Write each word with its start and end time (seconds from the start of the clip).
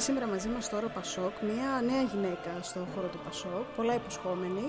Έχουμε 0.00 0.12
σήμερα 0.18 0.32
μαζί 0.34 0.48
μας 0.54 0.68
τώρα 0.68 0.88
Πασόκ, 0.98 1.34
μια 1.50 1.68
νέα 1.90 2.02
γυναίκα 2.12 2.50
στον 2.62 2.86
χώρο 2.94 3.08
του 3.08 3.20
Πασόκ, 3.24 3.64
πολλά 3.76 3.94
υποσχόμενη, 3.94 4.66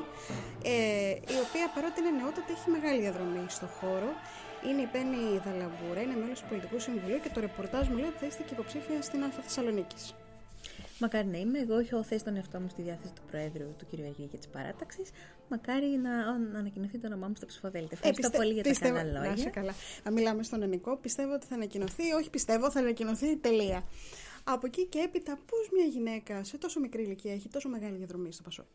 ε, 0.64 1.10
η 1.36 1.38
οποία 1.46 1.66
παρότι 1.76 1.98
είναι 2.02 2.12
νεότατη 2.20 2.52
έχει 2.58 2.70
μεγάλη 2.76 3.00
διαδρομή 3.06 3.46
στον 3.58 3.70
χώρο. 3.80 4.10
Είναι 4.68 4.82
η 4.88 4.90
Πέννη 4.96 5.24
Δαλαμπούρα, 5.46 6.02
είναι 6.06 6.16
μέλος 6.22 6.40
του 6.42 6.48
Πολιτικού 6.52 6.80
Συμβουλίου 6.80 7.20
και 7.24 7.30
το 7.36 7.40
ρεπορτάζ 7.46 7.84
μου 7.90 7.98
λέει 8.02 8.10
ότι 8.14 8.20
θα 8.24 8.26
είστε 8.30 8.42
και 8.48 8.54
υποψήφια 8.58 9.02
στην 9.08 9.20
Αλφα 9.26 9.42
Θεσσαλονίκης. 9.48 10.04
Μακάρι 11.04 11.28
να 11.34 11.38
είμαι. 11.44 11.60
Εγώ 11.66 11.76
έχω 11.84 12.04
θέσει 12.10 12.24
τον 12.28 12.36
εαυτό 12.40 12.58
μου 12.60 12.70
στη 12.74 12.82
διάθεση 12.88 13.14
του 13.18 13.24
Προέδρου 13.30 13.68
του 13.78 13.86
κ. 13.90 13.92
Αγίου 14.10 14.28
και 14.32 14.38
της 14.42 14.48
παράταξης. 14.56 15.08
Μακάρι 15.54 15.88
να, 16.06 16.14
να 16.54 16.60
ανακοινωθεί 16.62 16.98
το 17.02 17.08
όνομά 17.12 17.28
μου 17.28 17.36
στο 17.40 17.46
ψηφοδέλτιο. 17.52 17.90
Ευχαριστώ 17.98 18.22
πιστε- 18.22 18.38
πολύ 18.42 18.54
για 18.58 18.64
πιστεύω- 18.64 18.96
τα 18.96 19.02
καλά 19.04 19.20
Να 19.20 19.26
είσαι 19.26 19.36
λόγια. 19.36 19.50
καλά. 19.60 19.74
Να 20.06 20.12
μιλάμε 20.12 20.42
στον 20.44 20.60
Ενικό. 20.68 20.92
Πιστεύω 21.06 21.34
ότι 21.38 21.46
θα 21.50 21.56
ανακοινωθεί. 21.56 22.06
Όχι, 22.20 22.30
πιστεύω, 22.30 22.72
θα 22.72 22.80
ανακοινωθεί 22.80 23.38
τελεία. 23.38 23.84
Από 24.44 24.66
εκεί 24.66 24.86
και 24.86 25.00
έπειτα, 25.00 25.36
πώς 25.46 25.70
μια 25.74 25.86
γυναίκα 25.86 26.44
σε 26.44 26.58
τόσο 26.58 26.80
μικρή 26.80 27.04
ηλικία 27.04 27.34
έχει 27.34 27.50
τόσο 27.50 27.70
μεγάλη 27.70 27.96
διαδρομή 27.96 28.32
στο 28.32 28.44
Πασόκ; 28.44 28.68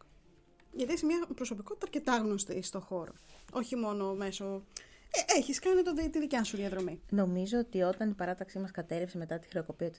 Γιατί 0.72 0.92
είσαι 0.92 1.06
μια 1.06 1.26
προσωπικότητα 1.34 1.86
αρκετά 1.86 2.16
γνωστή 2.16 2.62
στο 2.62 2.80
χώρο. 2.80 3.12
Όχι 3.52 3.76
μόνο 3.76 4.14
μέσω. 4.14 4.64
Ε, 5.10 5.38
έχεις 5.38 5.58
κάνει 5.58 5.82
το, 5.82 5.92
τη 5.92 6.18
δικιά 6.18 6.44
σου 6.44 6.56
διαδρομή. 6.56 7.00
Νομίζω 7.10 7.58
ότι 7.58 7.82
όταν 7.82 8.10
η 8.10 8.12
παράταξή 8.12 8.58
μας 8.58 8.70
κατέρευσε 8.70 9.18
μετά 9.18 9.38
τη 9.38 9.48
χρεοκοπία 9.48 9.90
του 9.90 9.98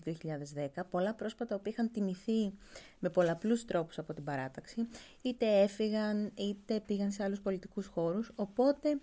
2010, 0.76 0.82
πολλά 0.90 1.14
πρόσωπα 1.14 1.46
τα 1.46 1.56
οποία 1.56 1.72
είχαν 1.72 1.92
τιμηθεί 1.92 2.54
με 3.00 3.10
πολλαπλούς 3.10 3.66
τρόπους 3.66 3.98
από 3.98 4.14
την 4.14 4.24
παράταξη, 4.24 4.88
είτε 5.22 5.62
έφυγαν 5.62 6.32
είτε 6.36 6.80
πήγαν 6.86 7.12
σε 7.12 7.24
άλλους 7.24 7.40
πολιτικούς 7.40 7.86
χώρους, 7.86 8.32
οπότε 8.36 9.00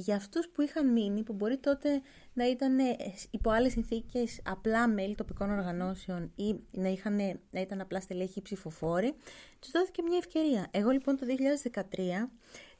για 0.00 0.16
αυτούς 0.16 0.48
που 0.48 0.62
είχαν 0.62 0.92
μείνει, 0.92 1.22
που 1.22 1.32
μπορεί 1.32 1.56
τότε 1.56 2.02
να 2.32 2.48
ήταν 2.48 2.78
ε, 2.78 2.96
υπό 3.30 3.50
άλλες 3.50 3.72
συνθήκες 3.72 4.40
απλά 4.44 4.88
μέλη 4.88 5.14
τοπικών 5.14 5.50
οργανώσεων 5.50 6.32
ή 6.34 6.60
να, 6.72 6.88
είχαν, 6.88 7.16
να 7.50 7.60
ήταν 7.60 7.80
απλά 7.80 8.00
στελέχοι 8.00 8.42
ψηφοφόροι, 8.42 9.14
τους 9.58 9.70
δόθηκε 9.70 10.02
μια 10.02 10.16
ευκαιρία. 10.16 10.68
Εγώ 10.70 10.90
λοιπόν 10.90 11.16
το 11.16 11.26
2013 11.72 11.82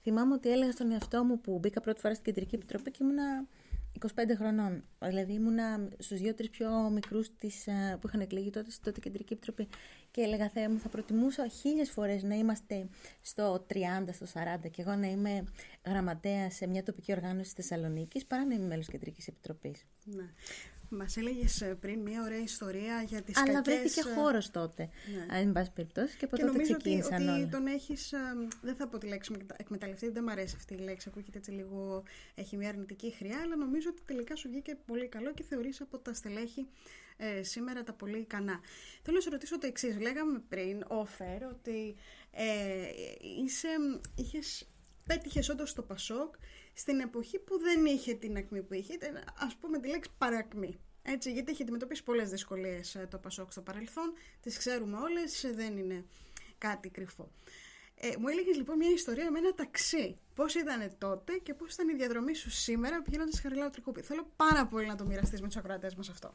θυμάμαι 0.02 0.34
ότι 0.34 0.50
έλεγα 0.50 0.72
στον 0.72 0.92
εαυτό 0.92 1.24
μου 1.24 1.40
που 1.40 1.58
μπήκα 1.58 1.80
πρώτη 1.80 2.00
φορά 2.00 2.14
στην 2.14 2.24
Κεντρική 2.26 2.54
Επιτροπή 2.54 2.90
και 2.90 2.98
ήμουνα 3.02 3.46
25 4.00 4.06
χρονών. 4.36 4.84
Δηλαδή 4.98 5.32
ήμουνα 5.32 5.88
στους 5.98 6.18
δύο-τρεις 6.18 6.50
πιο 6.50 6.90
μικρούς 6.90 7.28
που 8.00 8.06
είχαν 8.06 8.20
εκλεγεί 8.20 8.50
τότε 8.50 8.70
στην 8.70 8.84
τότε 8.84 9.00
Κεντρική 9.00 9.32
Επιτροπή. 9.32 9.68
Και 10.10 10.20
έλεγα, 10.20 10.48
Θεέ 10.48 10.68
μου, 10.68 10.78
θα 10.78 10.88
προτιμούσα 10.88 11.48
χίλιες 11.48 11.90
φορές 11.90 12.22
να 12.22 12.34
είμαστε 12.34 12.88
στο 13.22 13.66
30, 13.68 14.12
στο 14.12 14.26
40 14.64 14.68
και 14.70 14.82
εγώ 14.82 14.94
να 14.94 15.06
είμαι 15.06 15.44
γραμματέα 15.86 16.50
σε 16.50 16.66
μια 16.66 16.82
τοπική 16.82 17.12
οργάνωση 17.12 17.54
της 17.54 17.66
Θεσσαλονίκης 17.66 18.26
παρά 18.26 18.44
να 18.46 18.54
είμαι 18.54 18.66
μέλος 18.66 18.86
Κεντρικής 18.88 19.28
Επιτροπής. 19.28 19.84
Ναι. 20.04 20.24
Μας 20.90 21.16
έλεγες 21.16 21.64
πριν 21.80 22.00
μια 22.00 22.22
ωραία 22.22 22.38
ιστορία 22.38 23.02
για 23.06 23.22
τις 23.22 23.36
Αλλά 23.36 23.52
κακές... 23.52 23.74
βρέθηκε 23.74 24.02
χώρος 24.14 24.50
τότε. 24.50 24.88
Ναι. 25.28 25.36
Αν 25.38 25.52
πάση 25.52 25.70
περιπτώσει 25.72 26.16
και 26.16 26.24
από 26.24 26.36
Και 26.36 26.42
τότε 26.42 26.52
νομίζω 26.56 26.74
ότι, 26.74 26.82
ξεκίνησαν 26.82 27.28
ότι 27.28 27.38
όλα. 27.40 27.48
τον 27.48 27.66
έχεις. 27.66 28.14
Δεν 28.62 28.74
θα 28.74 28.88
πω 28.88 28.98
τη 28.98 29.06
λέξη 29.06 29.30
εκμετα- 29.34 29.56
εκμεταλλευτεί, 29.58 30.08
δεν 30.10 30.22
μου 30.26 30.30
αρέσει 30.32 30.54
αυτή 30.56 30.74
η 30.74 30.78
λέξη. 30.78 31.08
Ακούγεται 31.10 31.38
έτσι 31.38 31.50
λίγο. 31.50 32.02
Έχει 32.34 32.56
μια 32.56 32.68
αρνητική 32.68 33.10
χρειά, 33.12 33.38
αλλά 33.42 33.56
νομίζω 33.56 33.88
ότι 33.92 34.02
τελικά 34.06 34.36
σου 34.36 34.48
βγήκε 34.48 34.76
πολύ 34.86 35.08
καλό 35.08 35.32
και 35.32 35.42
θεωρείς 35.42 35.80
από 35.80 35.98
τα 35.98 36.14
στελέχη 36.14 36.66
ε, 37.20 37.42
σήμερα 37.42 37.82
τα 37.82 37.92
πολύ 37.92 38.18
ικανά. 38.18 38.60
Θέλω 39.02 39.16
να 39.16 39.22
σε 39.22 39.30
ρωτήσω 39.30 39.58
το 39.58 39.66
εξής. 39.66 40.00
Λέγαμε 40.00 40.42
πριν, 40.48 40.84
offer, 40.88 41.40
ότι 41.50 41.96
ε, 42.30 42.88
είσαι, 43.44 43.68
είχες, 44.14 44.68
πέτυχες 45.06 45.48
όντως 45.48 45.72
το 45.72 45.82
Πασόκ 45.82 46.34
στην 46.72 47.00
εποχή 47.00 47.38
που 47.38 47.58
δεν 47.58 47.84
είχε 47.84 48.14
την 48.14 48.36
ακμή 48.36 48.62
που 48.62 48.74
είχε. 48.74 48.92
Ήταν, 48.92 49.24
ας 49.38 49.56
πούμε 49.56 49.78
τη 49.78 49.88
λέξη 49.88 50.10
παρακμή. 50.18 50.80
Έτσι, 51.02 51.32
γιατί 51.32 51.50
έχει 51.50 51.62
αντιμετωπίσει 51.62 52.02
πολλές 52.02 52.30
δυσκολίες 52.30 53.06
το 53.10 53.18
Πασόκ 53.18 53.52
στο 53.52 53.60
παρελθόν. 53.60 54.12
Τις 54.40 54.58
ξέρουμε 54.58 54.96
όλες, 54.96 55.50
δεν 55.54 55.76
είναι 55.76 56.04
κάτι 56.58 56.88
κρυφό. 56.88 57.30
Ε, 57.94 58.16
μου 58.18 58.28
έλεγες 58.28 58.56
λοιπόν 58.56 58.76
μια 58.76 58.90
ιστορία 58.90 59.30
με 59.30 59.38
ένα 59.38 59.54
ταξί. 59.54 60.18
Πώς 60.38 60.54
ήταν 60.54 60.90
τότε 60.98 61.32
και 61.42 61.54
πώς 61.54 61.74
ήταν 61.74 61.88
η 61.88 61.94
διαδρομή 61.94 62.34
σου 62.34 62.50
σήμερα 62.50 63.02
πηγαίνοντας 63.02 63.32
στη 63.34 63.42
Χαριλάου 63.42 63.70
Τρικούπη. 63.70 64.00
Θέλω 64.00 64.30
πάρα 64.36 64.66
πολύ 64.66 64.86
να 64.86 64.96
το 64.96 65.04
μοιραστείς 65.04 65.40
με 65.40 65.46
τους 65.46 65.56
ακροατές 65.56 65.94
μας 65.94 66.08
αυτό. 66.08 66.34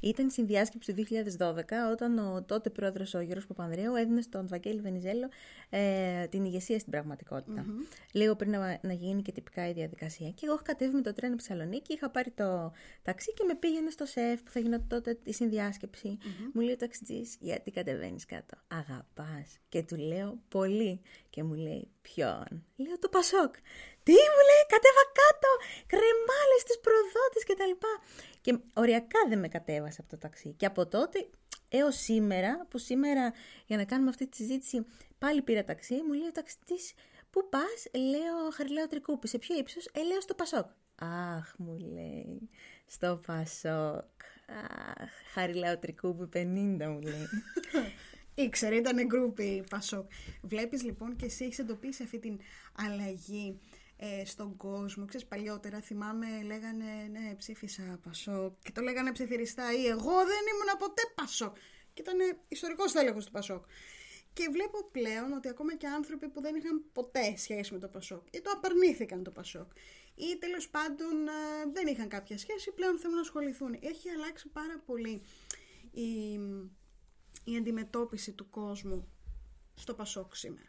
Ήταν 0.00 0.26
η 0.26 0.30
συνδιάσκεψη 0.30 0.94
του 0.94 1.04
2012 1.38 1.62
όταν 1.92 2.18
ο 2.18 2.42
τότε 2.42 2.70
πρόεδρος 2.70 3.14
ο 3.14 3.20
Γιώργος 3.20 3.46
Παπανδρέου 3.46 3.94
έδινε 3.94 4.20
στον 4.20 4.48
Βαγγέλη 4.48 4.80
Βενιζέλο 4.80 5.28
ε, 5.70 6.26
την 6.26 6.44
ηγεσία 6.44 6.78
στην 6.78 6.92
πραγματικότητα. 6.92 7.66
Λίγο 8.12 8.36
πριν 8.36 8.50
να, 8.50 8.78
να 8.82 8.92
γίνει 8.92 9.22
και 9.22 9.32
τυπικά 9.32 9.68
η 9.68 9.72
διαδικασία. 9.72 10.30
Και 10.30 10.40
εγώ 10.44 10.54
είχα 10.54 10.62
κατέβει 10.62 10.94
με 10.94 11.02
το 11.02 11.12
τρένο 11.12 11.32
από 11.32 11.42
τη 11.42 11.48
Θεσσαλονίκη, 11.48 11.92
είχα 11.92 12.10
πάρει 12.10 12.30
το 12.30 12.72
ταξί 13.02 13.32
και 13.32 13.44
με 13.46 13.54
πήγαινε 13.54 13.90
στο 13.90 14.06
ΣΕΦ 14.06 14.42
που 14.42 14.50
θα 14.50 14.60
γινόταν 14.60 14.88
τότε 14.88 15.18
η 15.24 15.32
συνδιασκεψη 15.32 16.18
Μου 16.52 16.60
λέει 16.60 16.72
ο 16.72 16.76
ταξιτζής, 16.76 17.36
γιατί 17.40 17.70
κατεβαίνεις 17.70 18.26
κάτω. 18.26 18.56
Αγαπάς. 18.68 19.58
Και 19.68 19.82
του 19.82 19.96
λέω 19.96 20.38
πολύ. 20.48 21.00
Και 21.32 21.42
μου 21.42 21.54
λέει, 21.54 21.90
ποιον; 22.02 22.46
Λέω 22.76 22.98
το 22.98 23.08
Πασόκ. 23.08 23.54
Τι 24.02 24.12
μου 24.12 24.42
λέει, 24.48 24.64
κατέβα 24.74 25.04
κάτω, 25.20 25.50
κρεμάλες 25.86 26.60
στις 26.60 26.80
προδότες 26.80 27.44
και 27.46 27.54
τα 27.54 27.66
λοιπά. 27.66 27.92
Και 28.40 28.58
οριακά 28.74 29.20
δεν 29.28 29.38
με 29.38 29.48
κατέβασε 29.48 30.00
από 30.00 30.10
το 30.10 30.18
ταξί. 30.18 30.52
Και 30.52 30.66
από 30.66 30.86
τότε 30.86 31.28
έως 31.68 31.96
σήμερα, 31.96 32.66
που 32.70 32.78
σήμερα 32.78 33.32
για 33.66 33.76
να 33.76 33.84
κάνουμε 33.84 34.10
αυτή 34.10 34.26
τη 34.28 34.36
συζήτηση 34.36 34.86
πάλι 35.18 35.42
πήρα 35.42 35.64
ταξί, 35.64 35.94
μου 35.94 36.12
λέει 36.12 36.26
ο 36.26 36.32
ταξιτής, 36.32 36.92
πού 37.30 37.48
πας, 37.48 37.86
λέω 37.92 38.50
Χαριλάου 38.52 38.86
Τρικούπη, 38.86 39.28
σε 39.28 39.38
ποιο 39.38 39.56
ύψος, 39.56 39.86
ε, 39.92 40.02
λέω 40.02 40.20
στο 40.20 40.34
Πασόκ. 40.34 40.66
Αχ, 40.94 41.54
μου 41.58 41.76
λέει, 41.78 42.48
στο 42.86 43.20
Πασόκ. 43.26 44.20
Αχ, 45.00 45.10
Χαριλάου 45.32 45.78
Τρικούπη 45.78 46.28
50 46.32 46.88
μου 46.88 47.00
λέει. 47.00 47.26
Ήξερε, 48.34 48.76
ήταν 48.76 49.06
γκρούπι 49.06 49.64
Πασόκ. 49.70 50.10
Βλέπεις 50.42 50.82
λοιπόν 50.82 51.16
και 51.16 51.24
εσύ 51.24 51.44
έχεις 51.44 51.58
εντοπίσει 51.58 52.02
αυτή 52.02 52.18
την 52.18 52.38
αλλαγή 52.72 53.58
ε, 53.96 54.24
στον 54.24 54.56
κόσμο. 54.56 55.04
Ξέρεις, 55.04 55.26
παλιότερα 55.26 55.80
θυμάμαι 55.80 56.26
λέγανε 56.46 57.08
ναι 57.10 57.34
ψήφισα 57.36 57.98
Πασόκ 58.02 58.52
και 58.62 58.72
το 58.72 58.80
λέγανε 58.80 59.12
ψηφιριστά 59.12 59.72
ή 59.72 59.86
εγώ 59.86 60.10
δεν 60.10 60.42
ήμουν 60.52 60.78
ποτέ 60.78 61.02
Πασόκ. 61.14 61.56
Και 61.94 62.02
ήταν 62.02 62.16
ιστορικός 62.48 62.92
τέλεχο 62.92 63.18
του 63.18 63.30
Πασόκ. 63.30 63.64
Και 64.32 64.48
βλέπω 64.52 64.88
πλέον 64.90 65.32
ότι 65.32 65.48
ακόμα 65.48 65.76
και 65.76 65.86
άνθρωποι 65.86 66.28
που 66.28 66.40
δεν 66.40 66.54
είχαν 66.54 66.84
ποτέ 66.92 67.36
σχέση 67.36 67.72
με 67.72 67.78
το 67.78 67.88
Πασόκ 67.88 68.26
ή 68.30 68.40
το 68.40 68.50
απαρνήθηκαν 68.50 69.22
το 69.22 69.30
Πασόκ 69.30 69.70
ή 70.14 70.38
τέλος 70.38 70.68
πάντων 70.68 71.26
ε, 71.26 71.70
δεν 71.72 71.86
είχαν 71.86 72.08
κάποια 72.08 72.38
σχέση, 72.38 72.72
πλέον 72.72 72.98
θέλουν 72.98 73.14
να 73.14 73.20
ασχοληθούν. 73.20 73.78
Έχει 73.80 74.08
αλλάξει 74.08 74.48
πάρα 74.48 74.82
πολύ 74.86 75.22
η, 75.92 76.38
η 77.44 77.56
αντιμετώπιση 77.56 78.32
του 78.32 78.50
κόσμου 78.50 79.08
στο 79.74 79.94
Πασόκ 79.94 80.36
σήμερα. 80.36 80.68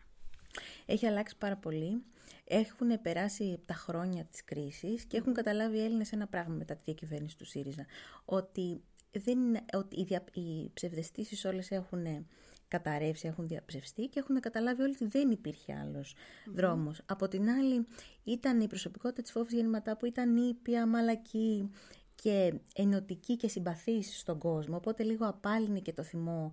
Έχει 0.85 1.05
αλλάξει 1.05 1.37
πάρα 1.37 1.57
πολύ. 1.57 2.03
Έχουν 2.45 3.01
περάσει 3.01 3.59
τα 3.65 3.73
χρόνια 3.73 4.25
της 4.25 4.43
κρίσης 4.43 5.05
και 5.05 5.17
έχουν 5.17 5.33
καταλάβει 5.33 5.77
οι 5.77 5.83
Έλληνες 5.83 6.11
ένα 6.11 6.27
πράγμα 6.27 6.55
μετά 6.55 6.75
τη 6.75 6.81
διακυβέρνηση 6.85 7.37
του 7.37 7.45
ΣΥΡΙΖΑ. 7.45 7.85
Ότι, 8.25 8.81
δεν, 9.11 9.37
ότι 9.73 9.99
οι, 9.99 10.03
δια, 10.03 10.23
οι 10.33 10.69
ψευδεστήσεις 10.73 11.45
όλες 11.45 11.71
έχουν 11.71 12.25
καταρρεύσει, 12.67 13.27
έχουν 13.27 13.47
διαψευστεί 13.47 14.07
και 14.07 14.19
έχουν 14.19 14.39
καταλάβει 14.39 14.81
όλοι 14.81 14.93
ότι 14.93 15.05
δεν 15.05 15.31
υπήρχε 15.31 15.73
άλλος 15.73 16.15
δρόμος. 16.45 17.01
Από 17.05 17.27
την 17.27 17.49
άλλη 17.49 17.87
ήταν 18.23 18.61
η 18.61 18.67
προσωπικότητα 18.67 19.21
της 19.21 19.31
φόβης 19.31 19.53
γεννηματά 19.53 19.97
που 19.97 20.05
ήταν 20.05 20.35
ήπια, 20.35 20.87
μαλακή 20.87 21.69
και 22.15 22.53
ενωτική 22.75 23.37
και 23.37 23.47
συμπαθής 23.47 24.19
στον 24.19 24.37
κόσμο, 24.37 24.75
οπότε 24.75 25.03
λίγο 25.03 25.27
απάλυνε 25.27 25.79
και 25.79 25.93
το 25.93 26.03
θυμό 26.03 26.51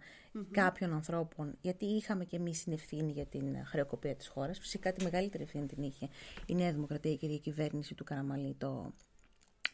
κάποιων 0.50 0.92
ανθρώπων, 0.92 1.56
γιατί 1.60 1.84
είχαμε 1.84 2.24
και 2.24 2.36
εμείς 2.36 2.64
την 2.64 2.72
ευθύνη 2.72 3.12
για 3.12 3.26
την 3.26 3.64
χρεοκοπία 3.64 4.14
της 4.14 4.28
χώρας. 4.28 4.58
Φυσικά 4.58 4.92
τη 4.92 5.04
μεγαλύτερη 5.04 5.42
ευθύνη 5.42 5.66
την 5.66 5.82
είχε 5.82 6.08
η 6.46 6.54
Νέα 6.54 6.72
Δημοκρατία 6.72 7.14
και 7.14 7.26
η 7.26 7.28
διακυβέρνηση 7.28 7.94
του 7.94 8.04
Καραμαλή 8.04 8.54
το 8.58 8.92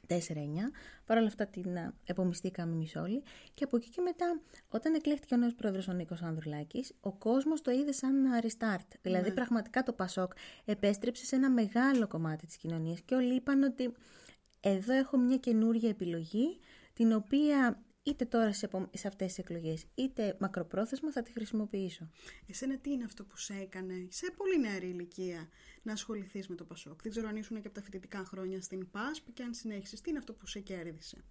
4-9. 0.09 0.15
Παρ' 1.06 1.19
όλα 1.19 1.27
αυτά 1.27 1.47
την 1.47 1.77
επομιστήκαμε 2.05 2.73
εμείς 2.73 2.97
όλοι. 2.97 3.23
Και 3.55 3.65
από 3.65 3.77
εκεί 3.77 3.88
και 3.88 4.00
μετά, 4.00 4.41
όταν 4.69 4.94
εκλέχτηκε 4.94 5.35
ο 5.35 5.37
νέος 5.37 5.55
πρόεδρος 5.55 5.88
ο 5.88 5.93
Νίκος 5.93 6.23
Ανδρουλάκης, 6.23 6.93
ο 7.00 7.12
κόσμος 7.12 7.62
το 7.62 7.71
είδε 7.71 7.93
σαν 7.93 8.15
restart. 8.43 8.88
Δηλαδή, 9.03 9.33
πραγματικά 9.33 9.83
το 9.83 9.93
Πασόκ 9.93 10.33
επέστρεψε 10.65 11.25
σε 11.25 11.37
ένα 11.37 11.50
μεγάλο 11.50 12.06
κομμάτι 12.06 12.47
της 12.47 12.56
κοινωνίας 12.56 13.00
και 13.00 13.15
όλοι 13.15 13.35
είπαν 13.35 13.62
ότι 13.62 13.93
εδώ 14.68 14.92
έχω 14.94 15.16
μια 15.16 15.36
καινούργια 15.36 15.88
επιλογή, 15.88 16.58
την 16.92 17.12
οποία 17.12 17.82
είτε 18.02 18.24
τώρα 18.24 18.52
σε, 18.52 18.66
επο- 18.66 18.90
σε 18.92 19.08
αυτές 19.08 19.26
τις 19.26 19.38
εκλογές, 19.38 19.84
είτε 19.94 20.36
μακροπρόθεσμα 20.40 21.12
θα 21.12 21.22
τη 21.22 21.32
χρησιμοποιήσω. 21.32 22.10
Εσένα 22.46 22.78
τι 22.78 22.90
είναι 22.90 23.04
αυτό 23.04 23.24
που 23.24 23.36
σε 23.36 23.54
έκανε 23.54 24.06
σε 24.10 24.32
πολύ 24.36 24.60
νεαρή 24.60 24.86
ηλικία 24.88 25.48
να 25.82 25.92
ασχοληθείς 25.92 26.48
με 26.48 26.54
το 26.54 26.64
Πασόκ; 26.64 27.02
Δεν 27.02 27.10
ξέρω 27.10 27.28
αν 27.28 27.36
ήσουν 27.36 27.60
και 27.60 27.66
από 27.66 27.76
τα 27.76 27.82
φοιτητικά 27.82 28.24
χρόνια 28.24 28.60
στην 28.62 28.90
ΠΑΣΠ 28.90 29.32
και 29.32 29.42
αν 29.42 29.54
συνέχισες. 29.54 30.00
Τι 30.00 30.10
είναι 30.10 30.18
αυτό 30.18 30.32
που 30.32 30.46
σε 30.46 30.60
κέρδισε; 30.60 31.24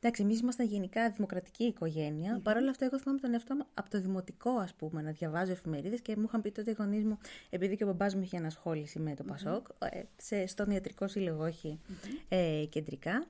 Εντάξει, 0.00 0.22
εμείς 0.22 0.40
ήμασταν 0.40 0.66
γενικά 0.66 1.10
δημοκρατική 1.10 1.64
οικογένεια. 1.64 2.40
Παρ' 2.42 2.56
όλα 2.56 2.70
αυτά, 2.70 2.84
εγώ 2.84 2.98
θυμάμαι 2.98 3.20
τον 3.20 3.32
εαυτό 3.32 3.54
μου 3.54 3.66
από 3.74 3.90
το 3.90 4.00
δημοτικό, 4.00 4.50
ας 4.50 4.74
πούμε, 4.74 5.02
να 5.02 5.10
διαβάζω 5.10 5.52
εφημερίδες 5.52 6.00
και 6.00 6.16
μου 6.16 6.24
είχαν 6.26 6.42
πει 6.42 6.50
τότε 6.50 6.70
οι 6.70 6.74
γονείς 6.78 7.04
μου, 7.04 7.18
επειδή 7.50 7.76
και 7.76 7.84
ο 7.84 7.86
μπαμπάς 7.86 8.14
μου 8.14 8.22
είχε 8.22 8.36
ανασχόληση 8.36 8.98
με 8.98 9.14
το 9.14 9.24
Πασόκ, 9.24 9.66
ε, 9.78 10.02
σε, 10.16 10.46
στον 10.46 10.70
ιατρικό 10.70 11.08
σύλλογο, 11.08 11.44
όχι 11.44 11.80
ε, 12.28 12.64
κεντρικά. 12.68 13.26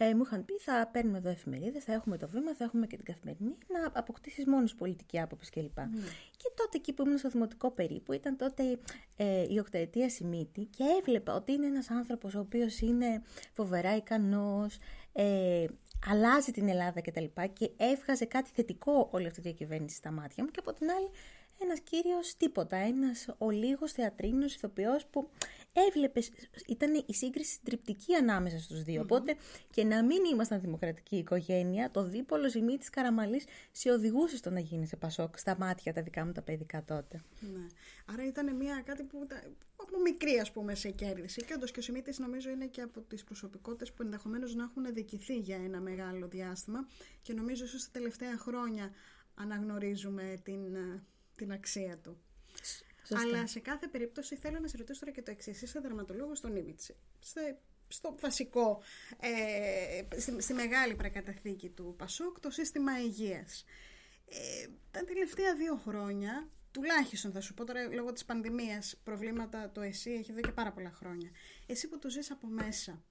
Ε, 0.00 0.14
μου 0.14 0.22
είχαν 0.24 0.44
πει 0.44 0.58
θα 0.58 0.88
παίρνουμε 0.92 1.18
εδώ 1.18 1.28
εφημερίδες, 1.28 1.84
θα 1.84 1.92
έχουμε 1.92 2.16
το 2.16 2.28
βήμα, 2.28 2.54
θα 2.54 2.64
έχουμε 2.64 2.86
και 2.86 2.96
την 2.96 3.04
καθημερινή, 3.04 3.56
να 3.68 3.90
αποκτήσεις 3.92 4.46
μόνος 4.46 4.74
πολιτική 4.74 5.20
άποψη 5.20 5.50
κλπ. 5.50 5.76
Και 6.36 6.50
τότε 6.54 6.76
εκεί 6.76 6.92
που 6.92 7.02
ήμουν 7.06 7.18
στο 7.18 7.28
δημοτικό 7.28 7.70
περίπου, 7.70 8.12
ήταν 8.12 8.36
τότε 8.36 8.78
ε, 9.16 9.46
η 9.48 9.58
οκταετία 9.58 10.08
Σιμίτη 10.10 10.64
και 10.64 10.84
έβλεπα 11.00 11.34
ότι 11.34 11.52
είναι 11.52 11.66
ένας 11.66 11.90
άνθρωπος 11.90 12.34
ο 12.34 12.38
οποίος 12.38 12.80
είναι 12.80 13.22
φοβερά 13.52 13.96
ικανός, 13.96 14.78
ε, 15.12 15.64
αλλάζει 16.06 16.52
την 16.52 16.68
Ελλάδα 16.68 17.00
κτλ. 17.00 17.24
Και, 17.34 17.46
και 17.52 17.70
έβγαζε 17.76 18.24
κάτι 18.24 18.50
θετικό 18.54 19.08
όλη 19.10 19.26
αυτή 19.26 19.40
η 19.40 19.42
διακυβέρνηση 19.42 19.96
στα 19.96 20.10
μάτια 20.10 20.44
μου 20.44 20.50
και 20.50 20.60
από 20.60 20.72
την 20.72 20.90
άλλη 20.90 21.10
ένας 21.62 21.80
κύριος 21.80 22.36
τίποτα, 22.36 22.76
ένας 22.76 23.28
ολίγος 23.38 23.92
θεατρίνος 23.92 24.54
ηθοποιός 24.54 25.06
που 25.06 25.28
έβλεπες, 25.72 26.30
ήταν 26.66 27.04
η 27.06 27.14
σύγκριση 27.14 27.52
συντριπτική 27.52 28.14
ανάμεσα 28.14 28.58
στους 28.58 28.82
δύο. 28.82 29.02
Οπότε 29.02 29.36
και 29.70 29.84
να 29.84 30.04
μην 30.04 30.24
ήμασταν 30.32 30.60
δημοκρατική 30.60 31.16
οικογένεια, 31.16 31.90
το 31.90 32.04
δίπολο 32.04 32.48
ζημί 32.48 32.78
της 32.78 32.90
Καραμαλής 32.90 33.44
σε 33.70 33.90
οδηγούσε 33.90 34.36
στο 34.36 34.50
να 34.50 34.60
γίνει 34.60 34.86
σε 34.86 34.96
Πασόκ, 34.96 35.38
στα 35.38 35.56
μάτια 35.58 35.92
τα 35.92 36.02
δικά 36.02 36.24
μου 36.24 36.32
τα 36.32 36.42
παιδικά 36.42 36.84
τότε. 36.84 37.22
Ναι. 37.40 37.66
Άρα 38.04 38.26
ήταν 38.26 38.56
μια 38.56 38.82
κάτι 38.86 39.02
που 39.02 39.20
ήταν, 39.24 39.56
από 39.76 40.00
μικρή 40.00 40.38
ας 40.38 40.52
πούμε 40.52 40.74
σε 40.74 40.90
κέρδισε 40.90 41.40
και 41.40 41.54
όντως 41.54 41.70
και 41.70 41.78
ο 41.78 41.82
Σιμίτης 41.82 42.18
νομίζω 42.18 42.50
είναι 42.50 42.66
και 42.66 42.80
από 42.80 43.00
τις 43.00 43.24
προσωπικότητες 43.24 43.92
που 43.92 44.02
ενδεχομένως 44.02 44.54
να 44.54 44.64
έχουν 44.64 44.86
αδικηθεί 44.86 45.38
για 45.38 45.56
ένα 45.56 45.80
μεγάλο 45.80 46.28
διάστημα 46.28 46.88
και 47.22 47.32
νομίζω 47.32 47.64
ίσως 47.64 47.84
τα 47.84 47.90
τελευταία 47.92 48.38
χρόνια 48.38 48.90
αναγνωρίζουμε 49.34 50.40
την, 50.42 50.74
ε, 50.74 51.02
την 51.36 51.52
αξία 51.52 51.98
του. 51.98 52.20
Σωστά. 53.08 53.28
Αλλά 53.28 53.46
σε 53.46 53.60
κάθε 53.60 53.86
περίπτωση 53.88 54.36
θέλω 54.36 54.58
να 54.60 54.68
σε 54.68 54.76
ρωτήσω 54.76 55.00
τώρα 55.00 55.12
και 55.12 55.22
το 55.22 55.30
εξής. 55.30 55.62
Είσαι 55.62 55.80
δραματολόγο 55.80 56.34
στον 56.34 56.56
Ήμιτση. 56.56 56.96
Σε, 57.20 57.58
στο 57.88 58.16
βασικό, 58.20 58.82
ε, 59.20 60.20
στη, 60.20 60.42
στη 60.42 60.52
μεγάλη 60.54 60.94
προκαταθήκη 60.94 61.68
του 61.68 61.94
Πασόκ, 61.98 62.40
το 62.40 62.50
σύστημα 62.50 63.00
υγείας. 63.00 63.64
Ε, 64.28 64.68
τα 64.90 65.04
τελευταία 65.04 65.54
δύο 65.54 65.76
χρόνια, 65.76 66.48
τουλάχιστον 66.70 67.32
θα 67.32 67.40
σου 67.40 67.54
πω 67.54 67.64
τώρα 67.64 67.88
λόγω 67.92 68.12
της 68.12 68.24
πανδημίας, 68.24 68.96
προβλήματα 69.04 69.70
το 69.70 69.80
εσύ 69.80 70.10
έχει 70.10 70.30
εδώ 70.30 70.40
και 70.40 70.52
πάρα 70.52 70.72
πολλά 70.72 70.90
χρόνια. 70.90 71.30
Εσύ 71.66 71.88
που 71.88 71.98
το 71.98 72.10
ζεις 72.10 72.30
από 72.30 72.46
μέσα, 72.46 73.04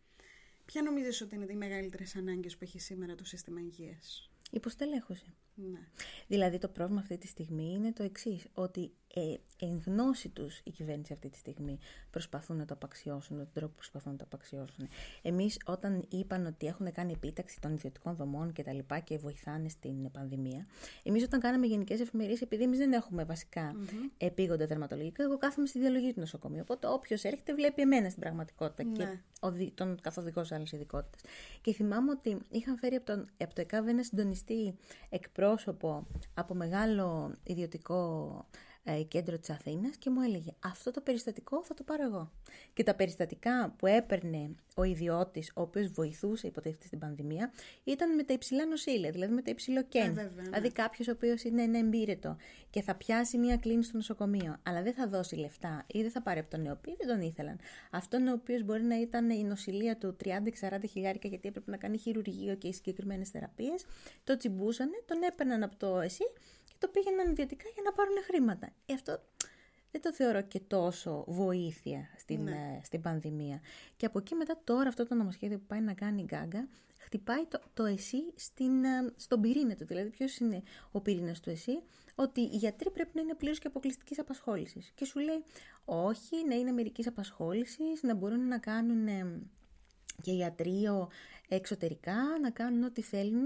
ποια 0.66 0.82
νομίζεις 0.82 1.22
ότι 1.22 1.36
είναι 1.36 1.46
οι 1.50 1.56
μεγαλύτερες 1.56 2.16
ανάγκες 2.16 2.58
που 2.58 2.64
έχει 2.64 2.80
σήμερα 2.80 3.16
το 3.16 3.26
σύστημα 3.26 3.60
υγείας; 3.60 4.30
Υποστελέχωση. 4.52 5.34
Ναι. 5.56 5.80
Δηλαδή 6.28 6.58
το 6.58 6.68
πρόβλημα 6.68 7.02
αυτή 7.02 7.18
τη 7.18 7.28
στιγμή 7.28 7.72
είναι 7.74 7.94
το 7.94 8.04
εξής, 8.04 8.48
ότι 8.54 8.92
ε, 9.14 9.36
εν 9.66 9.82
γνώση 9.86 10.30
τους 10.30 10.62
η 10.64 10.72
κυβέρνηση 10.72 11.14
αυτή 11.14 11.30
τη 11.30 11.38
στιγμή 11.38 11.78
προσπαθούν 12.12 12.58
να 12.58 12.66
το 12.66 12.74
απαξιώσουν, 12.74 13.38
με 13.38 13.44
τον 13.44 13.54
τρόπο 13.54 13.68
που 13.68 13.76
προσπαθούν 13.76 14.12
να 14.12 14.18
το 14.18 14.24
απαξιώσουν. 14.28 14.88
Εμείς 15.22 15.60
όταν 15.66 16.06
είπαν 16.10 16.46
ότι 16.46 16.68
έχουν 16.68 16.92
κάνει 16.92 17.12
επίταξη 17.12 17.60
των 17.62 17.74
ιδιωτικών 17.74 18.16
δομών 18.16 18.54
και 18.54 18.64
τα 18.64 18.74
λοιπά 18.74 19.00
και 19.00 19.18
βοηθάνε 19.18 19.70
στην 19.70 20.12
πανδημία, 20.12 20.66
εμείς 21.04 21.24
όταν 21.24 21.40
κάναμε 21.40 21.66
γενικές 21.66 22.00
εφημερίες, 22.00 22.42
επειδή 22.42 22.64
εμείς 22.64 22.78
δεν 22.78 22.94
έχουμε 22.94 23.24
βασικά 23.24 23.74
mm-hmm. 23.76 24.10
επίγοντα 24.18 24.66
τερματολογικά, 24.68 25.24
εγώ 25.24 25.38
κάθομαι 25.38 25.68
στη 25.68 25.80
διαλογή 25.80 26.14
του 26.14 26.20
νοσοκομείου. 26.20 26.62
Οπότε 26.62 26.88
όποιος 26.88 27.24
έρχεται 27.24 27.54
βλέπει 27.54 27.82
εμένα 27.82 28.10
στην 28.10 28.22
πραγματικότητα 28.22 28.84
Ναι. 28.84 28.92
και 28.92 29.18
οδη- 29.40 29.74
τον 29.76 30.02
καθοδηγό 30.02 30.44
σε 30.44 30.56
άλλες 30.56 30.72
ειδικότητες. 30.72 31.22
Και 31.62 31.74
θυμάμαι 31.74 32.12
ότι 32.12 32.38
είχαν 32.50 32.78
φέρει 32.78 32.96
από, 32.96 33.06
τον, 33.06 33.28
από 33.38 33.54
το 33.56 33.62
ΕΚΑΒ 33.62 33.88
ένα 33.88 34.04
συντονιστή 34.04 34.76
εκπρόσωπο 35.10 36.08
από 36.34 36.54
μεγάλο 36.54 37.34
ιδιωτικό 37.44 38.46
ε, 38.90 39.04
κέντρο 39.04 39.38
της 39.38 39.50
Αθήνας 39.50 39.98
και 39.98 40.10
μου 40.10 40.22
έλεγε 40.22 40.52
αυτό 40.60 40.92
το 40.92 41.02
περιστατικό 41.02 41.64
θα 41.64 41.74
το 41.74 41.84
πάρω 41.84 42.04
εγώ. 42.04 42.32
Και 42.74 42.84
τα 42.84 42.96
περιστατικά 42.96 43.74
που 43.78 43.88
έπαιρνε 43.88 44.56
ο 44.76 44.84
ιδιώτης, 44.84 45.52
ο 45.56 45.62
οποίος 45.62 45.88
βοηθούσε 45.88 46.48
υποτίθεται 46.48 46.86
στην 46.86 47.00
πανδημία, 47.00 47.52
ήταν 47.84 48.16
με 48.16 48.24
τα 48.24 48.34
υψηλά 48.34 48.66
νοσήλια, 48.66 49.12
δηλαδή 49.12 49.34
με 49.34 49.42
τα 49.42 49.52
υψηλό 49.52 49.84
κέν. 49.84 50.04
Ε, 50.04 50.12
βέβαια, 50.12 50.36
ναι. 50.36 50.42
Δηλαδή 50.42 50.72
κάποιος 50.72 51.08
ο 51.08 51.12
οποίος 51.12 51.44
είναι 51.44 51.62
ένα 51.62 51.78
εμπείρετο 51.78 52.36
και 52.70 52.82
θα 52.82 52.96
πιάσει 52.96 53.38
μία 53.38 53.58
κλίνη 53.58 53.84
στο 53.84 53.98
νοσοκομείο, 53.98 54.58
αλλά 54.64 54.82
δεν 54.82 54.94
θα 54.94 55.08
δώσει 55.08 55.36
λεφτά 55.36 55.86
ή 55.88 56.02
δεν 56.02 56.12
θα 56.12 56.22
πάρει 56.22 56.40
από 56.40 56.50
τον 56.50 56.62
νεοπή, 56.62 56.96
δεν 56.98 57.08
τον 57.08 57.22
ήθελαν. 57.22 57.60
Αυτόν 57.92 58.28
ο 58.28 58.34
οποίος 58.34 58.64
μπορεί 58.64 58.84
να 58.84 59.00
ήταν 59.00 59.30
η 59.30 59.44
νοσηλεία 59.44 59.98
του 59.98 60.16
30-40 60.24 60.30
χιλιάρικα 60.90 61.28
γιατί 61.28 61.48
έπρεπε 61.48 61.72
να 61.72 61.78
κάνει 61.78 61.98
χειρουργείο 61.98 62.56
και 62.56 62.72
συγκεκριμένες 62.72 63.30
θεραπείες, 63.30 63.86
το 64.24 64.38
τσιμπούσανε, 64.38 65.04
τον 65.06 65.18
έπαιρναν 65.24 65.64
από 65.64 65.76
το 65.78 66.00
εσύ 66.00 66.24
και 66.57 66.57
το 66.80 66.88
πήγαιναν 66.88 67.32
ιδιωτικά 67.32 67.66
για 67.74 67.84
να 67.86 67.94
πάρουν 67.94 68.16
χρήματα. 68.24 68.70
Ε, 68.86 68.94
αυτό 68.94 69.20
δεν 69.92 70.02
το 70.02 70.14
θεωρώ 70.14 70.42
και 70.42 70.60
τόσο 70.60 71.24
βοήθεια 71.28 72.10
στην, 72.18 72.44
Ναι. 72.44 72.52
ε, 72.52 72.84
στην 72.84 73.02
πανδημία. 73.02 73.62
Και 73.98 74.06
από 74.06 74.20
εκεί 74.20 74.36
μετά 74.36 74.62
τώρα 74.64 74.90
αυτό 74.90 75.06
το 75.08 75.16
νομοσχέδιο 75.16 75.58
που 75.58 75.66
πάει 75.68 75.82
να 75.82 75.94
κάνει 75.94 76.22
η 76.22 76.26
Γκάγκα 76.26 76.68
χτυπάει 76.98 77.46
το, 77.46 77.60
το 77.74 77.86
εσύ 77.86 78.18
στην, 78.36 78.84
ε, 78.84 79.14
στον 79.16 79.42
πυρήνα 79.42 79.76
του. 79.76 79.86
Δηλαδή 79.86 80.10
ποιος 80.10 80.38
είναι 80.38 80.64
ο 80.92 81.02
πυρήνας 81.02 81.40
του 81.40 81.50
εσύ, 81.50 81.82
ότι 82.16 82.42
οι 82.42 82.56
γιατροί 82.56 82.92
πρέπει 82.92 83.12
να 83.14 83.22
είναι 83.22 83.34
πλήρως 83.34 83.60
και 83.60 83.68
αποκλειστικής 83.68 84.20
απασχόλησης. 84.20 84.92
Και 84.96 85.06
σου 85.06 85.20
λέει 85.20 85.44
όχι, 85.86 86.48
να 86.48 86.56
είναι 86.56 86.72
μερικής 86.72 87.08
απασχόλησης, 87.08 88.04
να 88.04 88.16
μπορούν 88.16 88.48
να 88.48 88.58
κάνουν 88.58 89.08
ε, 89.08 89.42
και 90.22 90.32
ιατρείο 90.32 91.10
εξωτερικά, 91.48 92.16
να 92.42 92.50
κάνουν 92.50 92.84
ό,τι 92.84 93.02
θέλουν. 93.02 93.44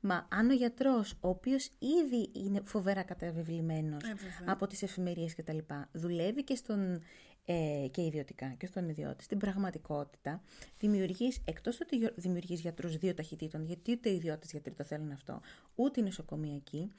Μα 0.00 0.26
αν 0.30 0.50
ο 0.50 0.52
γιατρός, 0.52 1.12
ο 1.20 1.28
οποίος 1.28 1.70
ήδη 1.78 2.30
είναι 2.32 2.60
φοβερά 2.64 3.02
καταβεβλημένος 3.02 4.02
Ε, 4.04 4.14
βέβαια. 4.14 4.44
από 4.52 4.66
τις 4.66 4.82
εφημερίες 4.82 5.34
και 5.34 5.42
τα 5.42 5.52
λοιπά, 5.52 5.88
δουλεύει 5.92 6.44
και 6.44 6.54
στον 6.54 7.02
ε, 7.44 7.86
και 7.90 8.02
ιδιωτικά 8.04 8.54
και 8.58 8.66
στον 8.66 8.88
ιδιώτη. 8.88 9.24
Στην 9.24 9.38
πραγματικότητα, 9.38 10.42
δημιουργείς, 10.78 11.40
εκτός 11.44 11.80
ότι 11.80 11.96
γιο- 11.96 12.12
δημιουργείς 12.16 12.60
γιατρούς 12.60 12.96
δύο 12.96 13.14
ταχυτήτων, 13.14 13.64
γιατί 13.64 13.92
ούτε 13.92 14.08
οι 14.08 14.14
ιδιώτες 14.14 14.50
γιατροί 14.50 14.72
το 14.74 14.84
θέλουν 14.84 15.10
αυτό, 15.10 15.40
ούτε 15.74 16.00
οι 16.00 16.02
νοσοκομιακοί, 16.02 16.92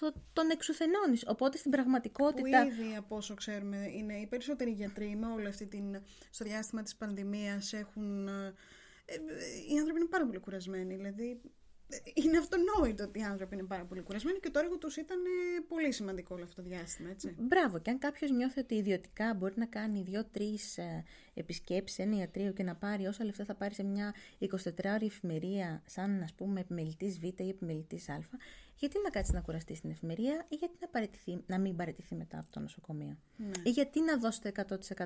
το, 0.00 0.12
τον 0.32 0.50
εξουθενώνεις. 0.50 1.24
Οπότε 1.26 1.56
στην 1.56 1.70
Που 1.70 1.76
πραγματικότητα... 1.76 2.64
ήδη 2.64 2.96
από 2.96 3.16
όσο 3.16 3.34
ξέρουμε 3.34 3.90
είναι 3.96 4.14
οι 4.14 4.26
περισσότεροι 4.26 4.70
γιατροί 4.70 5.16
με 5.16 5.26
όλο 5.26 5.48
αυτή 5.48 5.66
την, 5.66 6.02
στο 6.30 6.44
διάστημα 6.44 6.82
της 6.82 6.96
πανδημίας 6.96 7.72
έχουν... 7.72 8.28
ε, 8.28 8.54
ε, 9.04 9.14
οι 9.72 9.78
άνθρωποι 9.78 10.00
είναι 10.00 10.08
πάρα 10.08 10.26
πολύ 10.26 10.38
κουρασμένοι. 10.38 10.94
Δηλαδή 10.94 11.40
ε, 11.88 11.96
είναι 12.14 12.38
αυτονόητο 12.38 13.04
ότι 13.04 13.18
οι 13.18 13.22
άνθρωποι 13.22 13.54
είναι 13.54 13.66
πάρα 13.66 13.84
πολύ 13.84 14.02
κουρασμένοι 14.02 14.38
και 14.38 14.50
το 14.50 14.58
έργο 14.58 14.78
τους 14.78 14.96
ήταν 14.96 15.18
ε, 15.24 15.60
πολύ 15.68 15.92
σημαντικό 15.92 16.34
όλο 16.34 16.44
αυτό 16.44 16.62
το 16.62 16.68
διάστημα, 16.68 17.10
έτσι. 17.10 17.34
Μπράβο, 17.38 17.78
και 17.78 17.90
αν 17.90 17.98
κάποιος 17.98 18.30
νιώθει 18.30 18.60
ότι 18.60 18.74
ιδιωτικά 18.74 19.34
μπορεί 19.34 19.54
να 19.56 19.66
κάνει 19.66 20.02
δύο-τρει 20.02 20.58
επισκέψει 21.36 21.94
σε 21.94 22.02
ένα 22.02 22.16
ιατρείο 22.16 22.52
και 22.52 22.62
να 22.62 22.74
πάρει 22.74 23.06
όσα 23.06 23.24
λεφτά 23.24 23.44
θα 23.44 23.54
πάρει 23.54 23.74
σε 23.74 23.82
μια 23.82 24.14
24ωρη 24.38 25.02
εφημερία, 25.02 25.82
σαν 25.86 26.22
ας 26.22 26.32
πούμε 26.32 26.60
επιμελητής 26.60 27.18
Β 27.18 27.24
ή 27.24 27.48
επιμελητής 27.48 28.08
Α, 28.08 28.18
γιατί 28.78 28.96
να 29.04 29.10
κάτσεις 29.10 29.34
να 29.34 29.40
κουραστείς 29.40 29.78
στην 29.78 29.90
εφημερία 29.90 30.46
ή 30.48 30.54
γιατί 30.54 30.74
να, 30.80 30.88
παραιτηθεί, 30.88 31.38
να 31.46 31.58
μην 31.58 31.76
παραιτηθεί 31.76 32.14
μετά 32.14 32.38
από 32.38 32.50
το 32.50 32.60
νοσοκομείο; 32.60 33.16
Ναι. 33.36 33.50
Ή 33.62 33.70
γιατί 33.70 34.02
να 34.02 34.18
δώσει 34.18 34.40
το 34.40 34.50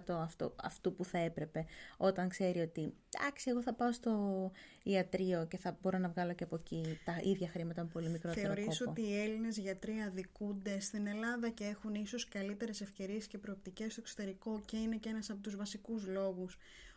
100% 0.09 0.23
αυτό, 0.23 0.55
αυτού 0.63 0.95
που 0.95 1.05
θα 1.05 1.19
έπρεπε 1.19 1.67
όταν 1.97 2.29
ξέρει 2.29 2.61
ότι 2.61 2.95
εντάξει, 3.19 3.51
εγώ 3.51 3.63
θα 3.63 3.75
πάω 3.75 3.93
στο 3.93 4.51
ιατρείο 4.83 5.47
και 5.47 5.57
θα 5.57 5.79
μπορώ 5.83 5.99
να 5.99 6.09
βγάλω 6.09 6.33
και 6.33 6.45
από 6.45 6.57
εκεί 6.57 6.99
τα 7.05 7.21
ίδια 7.23 7.49
χρήματα 7.49 7.83
με 7.83 7.89
πολύ 7.93 8.09
μικρότερο 8.09 8.55
Θεωρείς 8.55 8.79
κόπο; 8.79 8.91
ότι 8.91 9.03
οι 9.03 9.21
Έλληνες 9.21 9.59
γιατροί 9.59 10.01
αδικούνται 10.01 10.81
στην 10.81 11.07
Ελλάδα 11.07 11.49
και 11.49 11.65
έχουν 11.65 11.95
ίσως 11.95 12.29
καλύτερες 12.29 12.81
ευκαιρίες 12.81 13.27
και 13.27 13.39
προοπτικές 13.39 13.93
στο 13.93 14.01
εξωτερικό 14.01 14.61
και 14.65 14.77
είναι 14.77 14.97
και 14.97 15.09
ένας 15.09 15.31
από 15.31 15.41
τους 15.41 15.57
βασικούς 15.57 16.07
λόγους 16.07 16.20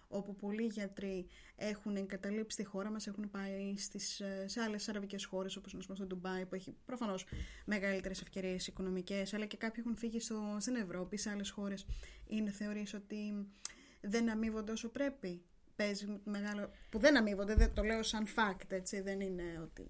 όπου 0.08 0.36
πολλοί 0.36 0.63
γιατροί 0.63 1.27
έχουν 1.56 1.96
εγκαταλείψει 1.96 2.58
τη 2.58 2.63
χώρα 2.63 2.89
μας, 2.92 3.08
έχουν 3.08 3.30
πάει 3.30 3.77
στις, 3.77 4.20
ε, 4.20 4.46
σε 4.48 4.62
άλλες 4.62 4.89
αραβικές 4.89 5.25
χώρες 5.25 5.56
όπως 5.56 5.74
να 5.74 5.80
πούμε 5.80 5.96
στο 5.96 6.06
Ντουμπάι 6.06 6.46
που 6.46 6.56
έχει 6.56 6.75
προφανώς 6.86 7.25
μεγαλύτερες 7.65 8.22
ευκαιρίες 8.22 8.68
οικονομικές 8.68 9.34
αλλά 9.34 9.46
και 9.46 9.58
κάποιοι 9.58 9.84
έχουν 9.86 9.98
φύγει 9.98 10.20
στο, 10.20 10.58
στην 10.60 10.75
Ευρώπη, 10.75 11.18
σε 11.18 11.30
άλλες 11.30 11.50
χώρες. 11.50 11.86
Είναι 12.27 12.51
θεωρείς 12.51 12.94
ότι 12.94 13.48
δεν 14.01 14.30
αμείβονται 14.30 14.72
όσο 14.72 14.89
πρέπει; 14.89 15.42
Παίζει 15.75 16.20
μεγάλο... 16.24 16.70
που 16.89 17.00
δεν 17.00 17.18
αμείβονται, 17.18 17.56
δεν 17.56 17.74
το 17.74 17.84
λέω 17.84 18.03
σαν 18.03 18.25
fact, 18.25 18.68
έτσι, 18.72 19.01
δεν 19.01 19.20
είναι 19.20 19.60
ότι... 19.62 19.88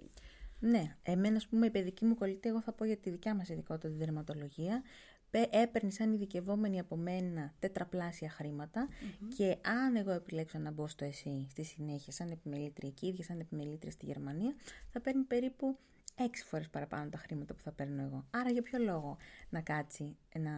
Ναι, 0.65 0.95
εμένα, 1.03 1.35
ας 1.35 1.47
πούμε, 1.47 1.65
η 1.65 1.69
παιδική 1.69 2.05
μου 2.05 2.15
κολλητή, 2.15 2.49
εγώ 2.49 2.61
θα 2.61 2.71
πω 2.73 2.85
για 2.85 2.97
τη 2.97 3.09
δικιά 3.09 3.35
μας 3.35 3.49
ειδικότητα, 3.49 3.87
τη 3.89 3.95
δερματολογία. 3.95 4.83
Πε- 5.29 5.55
Έπαιρνε 5.55 5.89
σαν 5.89 6.13
ειδικευόμενη 6.13 6.79
από 6.79 6.95
μένα 6.95 7.53
τετραπλάσια 7.59 8.29
χρήματα 8.29 8.87
και 9.35 9.57
αν 9.61 9.95
εγώ 9.95 10.11
επιλέξω 10.11 10.57
να 10.59 10.71
μπω 10.71 10.87
στο 10.87 11.05
ΕΣΥ 11.05 11.47
στη 11.49 11.63
συνέχεια 11.63 12.11
σαν 12.13 12.31
επιμελήτρια 12.31 12.89
εκεί, 12.89 13.07
ίδια 13.07 13.23
σαν 13.23 13.39
επιμελήτρια 13.39 13.91
στη 13.91 14.05
Γερμανία, 14.05 14.55
θα 14.89 15.01
παίρνει 15.01 15.23
περίπου 15.23 15.77
έξι 16.15 16.43
φορές 16.45 16.69
παραπάνω 16.69 17.09
τα 17.09 17.17
χρήματα 17.17 17.53
που 17.53 17.61
θα 17.61 17.71
παίρνω 17.71 18.01
εγώ. 18.03 18.25
Άρα 18.31 18.51
για 18.51 18.61
ποιο 18.61 18.79
λόγο 18.79 19.17
να 19.49 19.61
κάτσει 19.61 20.15
να 20.39 20.51